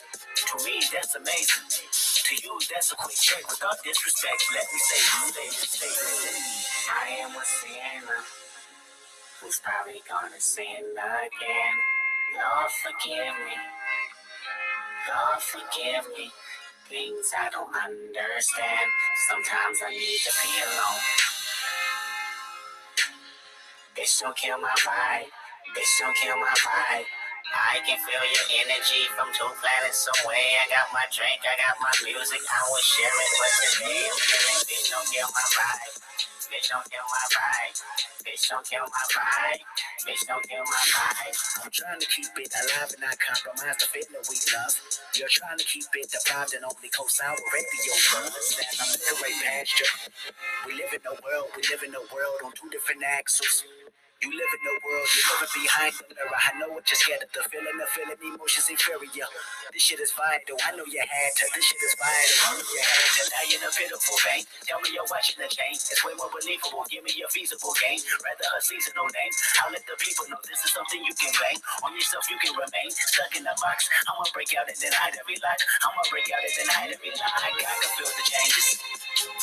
To 0.50 0.56
me, 0.66 0.82
that's 0.94 1.16
amazing. 1.16 1.87
To 2.28 2.36
you, 2.36 2.60
that's 2.70 2.92
a 2.92 2.96
quick 2.98 3.16
check 3.16 3.48
without 3.48 3.80
disrespect. 3.86 4.44
Let 4.54 4.68
me 4.74 4.80
say, 4.80 5.00
say, 5.32 5.88
say. 5.88 6.92
I 6.92 7.24
am 7.24 7.32
a 7.32 7.46
sinner 7.46 8.20
who's 9.40 9.62
probably 9.64 10.02
gonna 10.04 10.36
sin 10.40 10.92
again. 10.92 11.76
Lord, 12.36 12.72
forgive 12.84 13.32
me. 13.48 13.56
Lord, 15.08 15.40
forgive 15.40 16.06
me. 16.18 16.32
Things 16.90 17.32
I 17.32 17.50
don't 17.50 17.72
understand. 17.72 18.88
Sometimes 19.30 19.80
I 19.88 19.92
need 19.92 20.20
to 20.28 20.34
be 20.44 20.52
alone. 20.68 21.04
Bitch, 23.96 24.22
don't 24.22 24.36
kill 24.36 24.60
my 24.60 24.76
vibe. 24.84 25.32
Bitch, 25.72 25.94
don't 26.00 26.18
kill 26.18 26.36
my 26.36 26.54
vibe. 26.60 27.06
I 27.56 27.80
can 27.88 28.00
feel 28.04 28.24
your 28.24 28.48
energy 28.66 29.08
from 29.16 29.32
two 29.32 29.48
planets 29.62 30.04
away. 30.24 30.60
I 30.60 30.66
got 30.68 30.92
my 30.92 31.06
drink, 31.14 31.40
I 31.48 31.56
got 31.60 31.80
my 31.80 31.94
music, 32.04 32.42
I 32.44 32.60
will 32.68 32.84
share 32.84 33.12
it. 33.12 33.32
But 33.40 33.52
today 33.62 34.04
I'm 34.08 34.18
bitch, 34.68 34.88
don't 34.92 35.08
kill 35.08 35.30
my 35.32 35.46
vibe. 35.56 35.96
Bitch, 36.48 36.68
don't 36.72 36.88
kill 36.88 37.04
my 37.08 37.26
vibe. 37.28 37.76
Bitch, 38.24 38.44
don't 38.48 38.64
kill 38.64 38.88
my 38.88 39.06
vibe. 39.12 39.62
Bitch, 40.08 40.24
don't 40.28 40.44
kill 40.48 40.64
my 40.64 40.84
vibe. 40.96 41.36
I'm 41.64 41.72
trying 41.72 42.00
to 42.00 42.08
keep 42.08 42.32
it 42.40 42.52
alive 42.56 42.92
and 42.96 43.04
not 43.04 43.20
compromise 43.20 43.78
the 43.84 43.88
feeling 43.92 44.24
we 44.32 44.40
love. 44.56 44.74
You're 45.16 45.32
trying 45.32 45.60
to 45.60 45.68
keep 45.68 45.88
it 45.92 46.08
deprived 46.08 46.56
and 46.56 46.64
only 46.64 46.88
co-sign 46.92 47.36
with 47.36 47.48
radio 47.52 47.96
brothers. 48.12 48.48
That 48.56 48.72
I'm 48.80 48.92
in 48.96 49.00
the 49.04 49.16
pasture. 49.44 49.92
We 50.68 50.80
live 50.80 50.92
in 50.96 51.04
a 51.04 51.16
world, 51.20 51.52
we 51.56 51.64
live 51.68 51.84
in 51.84 51.92
a 51.96 52.04
world 52.16 52.40
on 52.44 52.52
two 52.56 52.72
different 52.72 53.04
axles. 53.04 53.64
You 54.18 54.34
live 54.34 54.50
in 54.50 54.64
the 54.66 54.76
world, 54.82 55.06
you 55.14 55.24
live 55.30 55.54
behind 55.54 55.94
the 56.02 56.10
mirror. 56.10 56.34
I 56.34 56.50
know 56.58 56.74
what 56.74 56.90
you're 56.90 56.98
scared 56.98 57.22
of, 57.22 57.30
the 57.38 57.46
feeling, 57.54 57.78
the 57.78 57.86
feeling, 57.94 58.18
emotions 58.18 58.66
inferior. 58.66 59.30
This 59.70 59.86
shit 59.86 60.02
is 60.02 60.10
vital, 60.18 60.58
I 60.58 60.74
know 60.74 60.90
you 60.90 61.06
had 61.06 61.32
to. 61.38 61.46
This 61.54 61.70
shit 61.70 61.78
is 61.86 61.94
vital, 62.02 62.38
I 62.50 62.50
know 62.58 62.66
you 62.66 62.82
had 62.82 62.98
to. 63.14 63.22
Die 63.30 63.54
in 63.54 63.62
a 63.62 63.70
pitiful 63.70 64.18
vein. 64.26 64.42
Tell 64.66 64.82
me 64.82 64.90
you're 64.98 65.06
watching 65.14 65.38
the 65.38 65.46
chain. 65.54 65.78
It's 65.78 66.02
way 66.02 66.18
more 66.18 66.34
believable. 66.34 66.82
Give 66.90 67.06
me 67.06 67.14
a 67.22 67.30
feasible 67.30 67.78
game. 67.78 68.02
Rather 68.26 68.50
a 68.58 68.60
seasonal 68.66 69.06
name. 69.14 69.34
I'll 69.62 69.70
let 69.70 69.86
the 69.86 69.94
people 70.02 70.26
know 70.34 70.42
this 70.50 70.66
is 70.66 70.74
something 70.74 70.98
you 71.06 71.14
can 71.14 71.30
bang. 71.38 71.62
On 71.86 71.94
yourself, 71.94 72.26
you 72.34 72.42
can 72.42 72.58
remain 72.58 72.90
stuck 72.90 73.30
in 73.38 73.46
a 73.46 73.54
box. 73.62 73.86
I'ma 74.10 74.26
break 74.34 74.50
out 74.58 74.66
and 74.66 74.80
then 74.82 74.98
hide 74.98 75.14
every 75.14 75.38
lie. 75.46 75.62
I'ma 75.86 76.02
break 76.10 76.26
out 76.34 76.42
and 76.42 76.56
then 76.58 76.70
hide 76.74 76.90
every 76.90 77.14
lie. 77.14 77.38
I 77.38 77.54
can 77.54 77.92
feel 78.02 78.10
the 78.10 78.26
changes. 78.26 78.82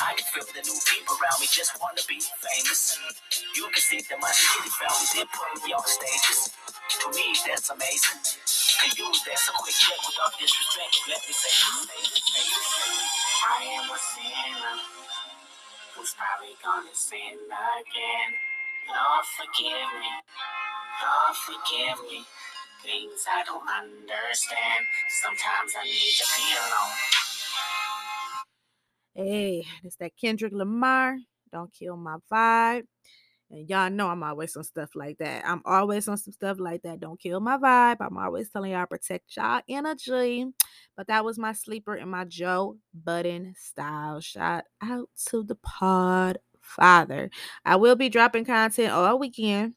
I 0.02 0.14
can 0.18 0.26
feel 0.34 0.46
the 0.50 0.62
new 0.66 0.78
people 0.90 1.14
around 1.22 1.38
me 1.38 1.46
just 1.50 1.78
wanna 1.78 2.02
be 2.10 2.18
famous. 2.42 2.98
You 3.56 3.66
can 3.70 3.82
see 3.82 4.02
that 4.10 4.18
my 4.20 4.30
put 4.70 5.64
me 5.66 5.72
on 5.74 5.84
stages. 5.86 6.50
To 7.00 7.10
me, 7.12 7.36
that's 7.46 7.70
amazing. 7.70 8.20
To 8.24 8.86
you, 8.96 9.08
that's 9.26 9.48
a 9.48 9.52
quick 9.52 9.74
check 9.74 10.00
without 10.06 10.32
disrespect. 10.40 10.94
Let 11.08 11.20
me 11.26 11.34
say, 11.34 11.54
I 13.44 13.64
am 13.80 13.90
a 13.90 13.98
sinner 13.98 14.76
who's 15.96 16.14
probably 16.16 16.56
gonna 16.64 16.94
sin 16.94 17.38
again. 17.44 18.30
Lord, 18.88 19.26
forgive 19.36 19.90
me. 20.00 20.12
Lord, 21.02 21.36
forgive 21.36 21.98
me. 22.10 22.24
Things 22.84 23.24
I 23.28 23.44
don't 23.44 23.64
understand. 23.68 24.82
Sometimes 25.22 25.72
I 25.80 25.84
need 25.84 26.14
to 26.18 26.26
be 26.36 26.46
alone. 26.60 26.96
Hey, 29.14 29.66
it's 29.84 29.96
that 29.96 30.12
Kendrick 30.20 30.52
Lamar. 30.52 31.16
Don't 31.52 31.72
kill 31.72 31.96
my 31.96 32.16
vibe. 32.32 32.84
And 33.54 33.70
y'all 33.70 33.88
know 33.88 34.08
I'm 34.08 34.24
always 34.24 34.56
on 34.56 34.64
stuff 34.64 34.96
like 34.96 35.18
that. 35.18 35.44
I'm 35.46 35.62
always 35.64 36.08
on 36.08 36.16
some 36.18 36.32
stuff 36.32 36.58
like 36.58 36.82
that. 36.82 36.98
Don't 36.98 37.20
kill 37.20 37.38
my 37.38 37.56
vibe. 37.56 37.98
I'm 38.00 38.18
always 38.18 38.50
telling 38.50 38.72
y'all 38.72 38.86
protect 38.86 39.36
y'all 39.36 39.60
energy. 39.68 40.46
But 40.96 41.06
that 41.06 41.24
was 41.24 41.38
my 41.38 41.52
sleeper 41.52 41.94
and 41.94 42.10
my 42.10 42.24
Joe 42.24 42.76
Budden 42.92 43.54
style. 43.56 44.20
Shout 44.20 44.64
out 44.82 45.08
to 45.28 45.44
the 45.44 45.54
pod 45.54 46.38
father. 46.60 47.30
I 47.64 47.76
will 47.76 47.94
be 47.94 48.08
dropping 48.08 48.44
content 48.44 48.92
all 48.92 49.20
weekend. 49.20 49.74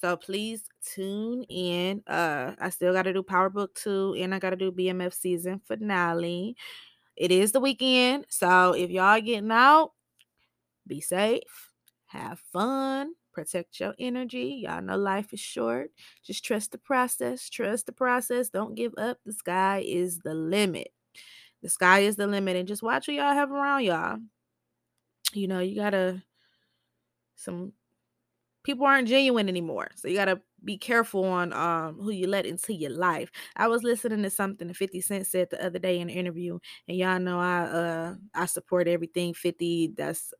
So 0.00 0.16
please 0.16 0.64
tune 0.92 1.44
in. 1.44 2.02
Uh 2.08 2.54
I 2.58 2.70
still 2.70 2.92
gotta 2.92 3.12
do 3.12 3.22
Power 3.22 3.48
Book 3.48 3.76
2 3.76 4.16
and 4.18 4.34
I 4.34 4.40
gotta 4.40 4.56
do 4.56 4.72
BMF 4.72 5.14
season 5.14 5.60
finale. 5.64 6.56
It 7.14 7.30
is 7.30 7.52
the 7.52 7.60
weekend. 7.60 8.26
So 8.28 8.72
if 8.72 8.90
y'all 8.90 9.20
getting 9.20 9.52
out, 9.52 9.92
be 10.84 11.00
safe, 11.00 11.71
have 12.12 12.40
fun, 12.52 13.12
protect 13.32 13.80
your 13.80 13.94
energy. 13.98 14.62
Y'all 14.64 14.82
know 14.82 14.96
life 14.96 15.32
is 15.32 15.40
short. 15.40 15.90
Just 16.24 16.44
trust 16.44 16.72
the 16.72 16.78
process. 16.78 17.48
Trust 17.48 17.86
the 17.86 17.92
process. 17.92 18.50
Don't 18.50 18.74
give 18.74 18.92
up. 18.98 19.18
The 19.24 19.32
sky 19.32 19.82
is 19.86 20.18
the 20.18 20.34
limit. 20.34 20.88
The 21.62 21.68
sky 21.68 22.00
is 22.00 22.16
the 22.16 22.26
limit. 22.26 22.56
And 22.56 22.68
just 22.68 22.82
watch 22.82 23.06
who 23.06 23.12
y'all 23.12 23.34
have 23.34 23.50
around 23.50 23.84
y'all. 23.84 24.18
You 25.32 25.48
know, 25.48 25.60
you 25.60 25.76
gotta 25.76 26.22
some 27.36 27.72
people 28.62 28.86
aren't 28.86 29.08
genuine 29.08 29.48
anymore. 29.48 29.88
So 29.96 30.08
you 30.08 30.16
gotta 30.16 30.40
be 30.64 30.76
careful 30.76 31.24
on 31.24 31.52
um 31.52 31.98
who 32.00 32.10
you 32.10 32.26
let 32.26 32.46
into 32.46 32.74
your 32.74 32.90
life. 32.90 33.30
I 33.56 33.68
was 33.68 33.82
listening 33.82 34.22
to 34.22 34.30
something 34.30 34.68
that 34.68 34.76
50 34.76 35.00
Cent 35.00 35.26
said 35.26 35.48
the 35.50 35.64
other 35.64 35.78
day 35.78 35.98
in 35.98 36.10
an 36.10 36.16
interview, 36.16 36.58
and 36.86 36.96
y'all 36.96 37.18
know 37.18 37.40
I 37.40 37.62
uh 37.62 38.14
I 38.34 38.46
support 38.46 38.86
everything 38.88 39.34
50. 39.34 39.94
That's 39.96 40.34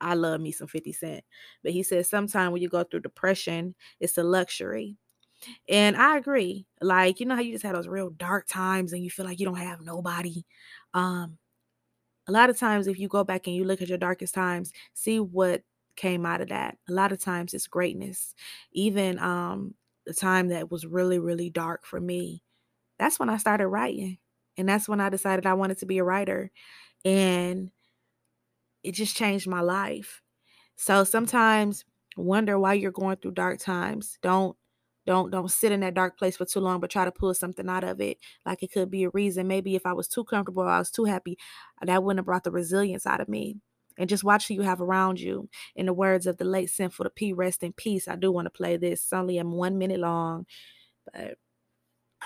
I 0.00 0.14
love 0.14 0.40
me 0.40 0.52
some 0.52 0.68
50 0.68 0.92
Cent. 0.92 1.24
But 1.62 1.72
he 1.72 1.82
said 1.82 2.06
sometimes 2.06 2.52
when 2.52 2.62
you 2.62 2.68
go 2.68 2.84
through 2.84 3.00
depression, 3.00 3.74
it's 4.00 4.18
a 4.18 4.22
luxury. 4.24 4.96
And 5.68 5.96
I 5.96 6.16
agree. 6.18 6.66
Like, 6.80 7.20
you 7.20 7.26
know 7.26 7.36
how 7.36 7.42
you 7.42 7.52
just 7.52 7.64
had 7.64 7.74
those 7.76 7.88
real 7.88 8.10
dark 8.10 8.46
times 8.48 8.92
and 8.92 9.04
you 9.04 9.10
feel 9.10 9.26
like 9.26 9.40
you 9.40 9.46
don't 9.46 9.56
have 9.56 9.80
nobody. 9.82 10.44
Um, 10.94 11.38
a 12.26 12.32
lot 12.32 12.50
of 12.50 12.58
times 12.58 12.86
if 12.86 12.98
you 12.98 13.08
go 13.08 13.24
back 13.24 13.46
and 13.46 13.56
you 13.56 13.64
look 13.64 13.80
at 13.82 13.88
your 13.88 13.98
darkest 13.98 14.34
times, 14.34 14.72
see 14.94 15.20
what 15.20 15.62
came 15.96 16.26
out 16.26 16.40
of 16.40 16.48
that. 16.50 16.78
A 16.88 16.92
lot 16.92 17.12
of 17.12 17.20
times 17.20 17.54
it's 17.54 17.66
greatness. 17.66 18.34
Even 18.72 19.18
um 19.18 19.74
the 20.06 20.14
time 20.14 20.48
that 20.48 20.70
was 20.70 20.86
really, 20.86 21.18
really 21.18 21.50
dark 21.50 21.84
for 21.84 22.00
me, 22.00 22.42
that's 22.98 23.18
when 23.20 23.30
I 23.30 23.38
started 23.38 23.68
writing. 23.68 24.18
And 24.58 24.68
that's 24.68 24.88
when 24.88 25.00
I 25.00 25.10
decided 25.10 25.46
I 25.46 25.54
wanted 25.54 25.78
to 25.78 25.86
be 25.86 25.98
a 25.98 26.04
writer. 26.04 26.50
And 27.04 27.70
it 28.82 28.92
just 28.92 29.16
changed 29.16 29.46
my 29.46 29.60
life. 29.60 30.22
So 30.76 31.04
sometimes 31.04 31.84
wonder 32.16 32.58
why 32.58 32.74
you're 32.74 32.92
going 32.92 33.16
through 33.16 33.32
dark 33.32 33.58
times. 33.58 34.18
Don't 34.22 34.56
don't 35.06 35.30
don't 35.30 35.50
sit 35.50 35.72
in 35.72 35.80
that 35.80 35.94
dark 35.94 36.18
place 36.18 36.36
for 36.36 36.44
too 36.44 36.60
long 36.60 36.80
but 36.80 36.90
try 36.90 37.04
to 37.04 37.12
pull 37.12 37.34
something 37.34 37.68
out 37.68 37.84
of 37.84 38.00
it. 38.00 38.18
Like 38.46 38.62
it 38.62 38.72
could 38.72 38.90
be 38.90 39.04
a 39.04 39.10
reason. 39.10 39.48
Maybe 39.48 39.74
if 39.74 39.86
i 39.86 39.92
was 39.92 40.08
too 40.08 40.24
comfortable 40.24 40.62
i 40.62 40.78
was 40.78 40.90
too 40.90 41.04
happy 41.04 41.38
uh, 41.82 41.86
that 41.86 42.02
wouldn't 42.02 42.18
have 42.18 42.26
brought 42.26 42.44
the 42.44 42.50
resilience 42.50 43.06
out 43.06 43.20
of 43.20 43.28
me. 43.28 43.56
And 43.98 44.08
just 44.08 44.22
watch 44.22 44.46
who 44.46 44.54
you 44.54 44.62
have 44.62 44.80
around 44.80 45.18
you. 45.18 45.48
In 45.74 45.86
the 45.86 45.92
words 45.92 46.26
of 46.26 46.36
the 46.36 46.44
late 46.44 46.70
sinful 46.70 47.04
the 47.04 47.10
p 47.10 47.32
rest 47.32 47.62
in 47.62 47.72
peace. 47.72 48.06
I 48.06 48.16
do 48.16 48.30
want 48.30 48.46
to 48.46 48.50
play 48.50 48.76
this. 48.76 49.02
It's 49.02 49.12
only 49.12 49.38
am 49.38 49.52
one 49.52 49.78
minute 49.78 50.00
long 50.00 50.46
but 51.12 51.38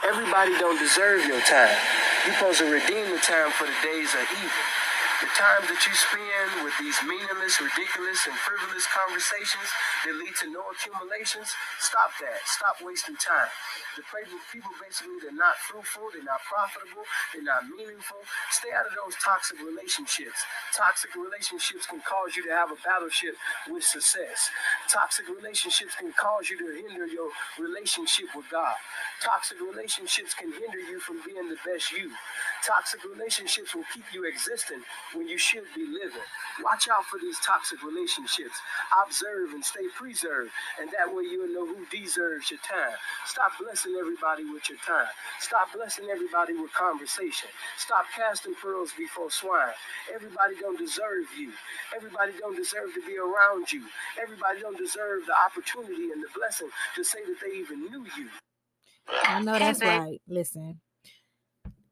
everybody 0.05 0.59
don't 0.59 0.79
deserve 0.79 1.25
your 1.27 1.41
time. 1.41 1.77
You're 2.27 2.35
supposed 2.35 2.59
to 2.59 2.71
redeem 2.71 3.11
the 3.11 3.19
time 3.19 3.51
for 3.53 3.65
the 3.65 3.75
days 3.83 4.13
of 4.15 4.27
evil 4.33 4.92
the 5.23 5.31
time 5.39 5.63
that 5.71 5.79
you 5.87 5.95
spend 5.95 6.67
with 6.67 6.75
these 6.83 6.99
meaningless, 7.07 7.63
ridiculous, 7.63 8.27
and 8.27 8.35
frivolous 8.43 8.91
conversations 8.91 9.71
that 10.03 10.19
lead 10.19 10.35
to 10.43 10.51
no 10.51 10.67
accumulations, 10.75 11.55
stop 11.79 12.11
that. 12.19 12.43
Stop 12.43 12.83
wasting 12.83 13.15
time. 13.23 13.47
The 13.95 14.03
people 14.51 14.75
basically, 14.83 15.23
they're 15.23 15.37
not 15.37 15.55
fruitful, 15.63 16.11
they're 16.11 16.27
not 16.27 16.43
profitable, 16.43 17.07
they're 17.31 17.47
not 17.47 17.71
meaningful. 17.71 18.19
Stay 18.51 18.75
out 18.75 18.91
of 18.91 18.99
those 18.99 19.15
toxic 19.23 19.63
relationships. 19.63 20.43
Toxic 20.75 21.15
relationships 21.15 21.87
can 21.87 22.03
cause 22.03 22.35
you 22.35 22.43
to 22.51 22.53
have 22.53 22.75
a 22.75 22.79
battleship 22.83 23.39
with 23.71 23.87
success. 23.87 24.51
Toxic 24.91 25.31
relationships 25.31 25.95
can 25.95 26.11
cause 26.19 26.51
you 26.51 26.59
to 26.59 26.69
hinder 26.83 27.07
your 27.07 27.31
relationship 27.63 28.27
with 28.35 28.51
God. 28.51 28.75
Toxic 29.23 29.63
relationships 29.63 30.35
can 30.35 30.51
hinder 30.51 30.83
you 30.83 30.99
from 30.99 31.23
being 31.23 31.47
the 31.47 31.61
best 31.63 31.95
you. 31.95 32.11
Toxic 32.67 33.03
relationships 33.05 33.75
will 33.75 33.85
keep 33.93 34.05
you 34.15 34.25
existing 34.25 34.83
when 35.15 35.27
you 35.29 35.39
should 35.39 35.67
be 35.75 35.85
living. 35.87 36.27
Watch 36.63 36.89
out 36.89 37.05
for 37.07 37.19
these 37.19 37.39
toxic 37.45 37.83
relationships. 37.83 38.55
Observe 39.05 39.51
and 39.53 39.65
stay 39.65 39.87
preserved, 39.99 40.51
and 40.81 40.91
that 40.95 41.13
way 41.13 41.25
you'll 41.25 41.51
know 41.51 41.67
who 41.67 41.85
deserves 41.91 42.51
your 42.51 42.61
time. 42.63 42.95
Stop 43.27 43.53
blessing 43.59 43.97
everybody 43.99 44.45
with 44.45 44.69
your 44.69 44.79
time. 44.87 45.11
Stop 45.41 45.73
blessing 45.75 46.07
everybody 46.11 46.55
with 46.55 46.73
conversation. 46.73 47.51
Stop 47.79 48.07
casting 48.15 48.55
pearls 48.55 48.93
before 48.97 49.31
swine. 49.31 49.75
Everybody 50.15 50.55
don't 50.61 50.79
deserve 50.79 51.27
you. 51.39 51.53
Everybody 51.97 52.33
don't 52.39 52.57
deserve 52.57 52.95
to 52.95 53.03
be 53.07 53.19
around 53.19 53.73
you. 53.73 53.83
Everybody 54.23 54.61
don't 54.61 54.79
deserve 54.79 55.27
the 55.27 55.35
opportunity 55.35 56.15
and 56.15 56.23
the 56.23 56.31
blessing 56.35 56.69
to 56.95 57.03
say 57.05 57.21
that 57.27 57.37
they 57.43 57.59
even 57.59 57.81
knew 57.91 58.07
you. 58.17 58.29
I 59.25 59.43
know 59.43 59.59
that's 59.59 59.81
right. 59.83 60.21
Listen, 60.29 60.81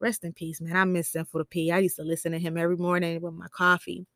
rest 0.00 0.24
in 0.24 0.32
peace, 0.32 0.60
man. 0.60 0.76
I 0.76 0.84
miss 0.84 1.08
Sinful 1.08 1.40
the 1.40 1.44
P. 1.44 1.70
I 1.70 1.78
used 1.78 1.96
to 1.96 2.02
listen 2.02 2.32
to 2.32 2.38
him 2.38 2.56
every 2.56 2.76
morning 2.76 3.20
with 3.20 3.34
my 3.34 3.48
coffee. 3.48 4.06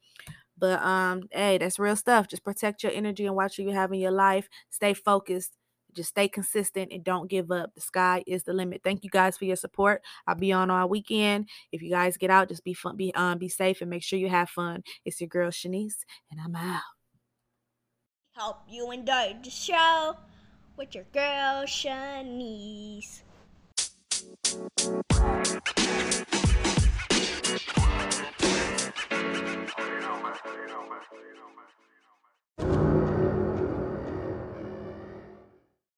But 0.57 0.81
um, 0.83 1.25
hey, 1.33 1.59
that's 1.59 1.79
real 1.79 1.97
stuff. 1.97 2.29
Just 2.29 2.45
protect 2.45 2.83
your 2.83 2.93
energy 2.93 3.27
and 3.27 3.35
watch 3.35 3.59
what 3.59 3.67
you 3.67 3.73
have 3.73 3.93
in 3.93 4.01
your 4.01 4.13
life. 4.13 4.49
Stay 4.71 4.95
focused. 4.95 5.57
Just 5.93 6.11
stay 6.11 6.27
consistent 6.27 6.93
and 6.93 7.05
don't 7.05 7.31
give 7.31 7.51
up. 7.53 7.73
The 7.75 7.81
sky 7.81 8.25
is 8.27 8.43
the 8.43 8.53
limit. 8.53 8.81
Thank 8.83 9.05
you 9.05 9.11
guys 9.11 9.37
for 9.37 9.45
your 9.45 9.57
support. 9.57 10.03
I'll 10.27 10.35
be 10.35 10.53
on 10.53 10.71
all 10.71 10.89
weekend. 10.89 11.49
If 11.71 11.83
you 11.83 11.91
guys 11.91 12.17
get 12.17 12.31
out, 12.31 12.49
just 12.49 12.65
be 12.65 12.75
fun, 12.75 12.97
be 12.97 13.15
um, 13.15 13.39
be 13.39 13.49
safe 13.49 13.81
and 13.81 13.91
make 13.91 14.03
sure 14.03 14.19
you 14.19 14.29
have 14.29 14.51
fun. 14.51 14.83
It's 15.05 15.21
your 15.21 15.29
girl 15.29 15.51
Shanise, 15.51 16.05
and 16.31 16.41
I'm 16.41 16.57
out. 16.57 16.83
Hope 18.37 18.63
you 18.69 18.91
enjoyed 18.91 19.45
the 19.45 19.51
show 19.51 20.17
with 20.77 20.97
your 20.97 21.05
girl 21.13 21.63
Shanise 21.65 23.23
you 24.55 24.61
know, 32.59 32.94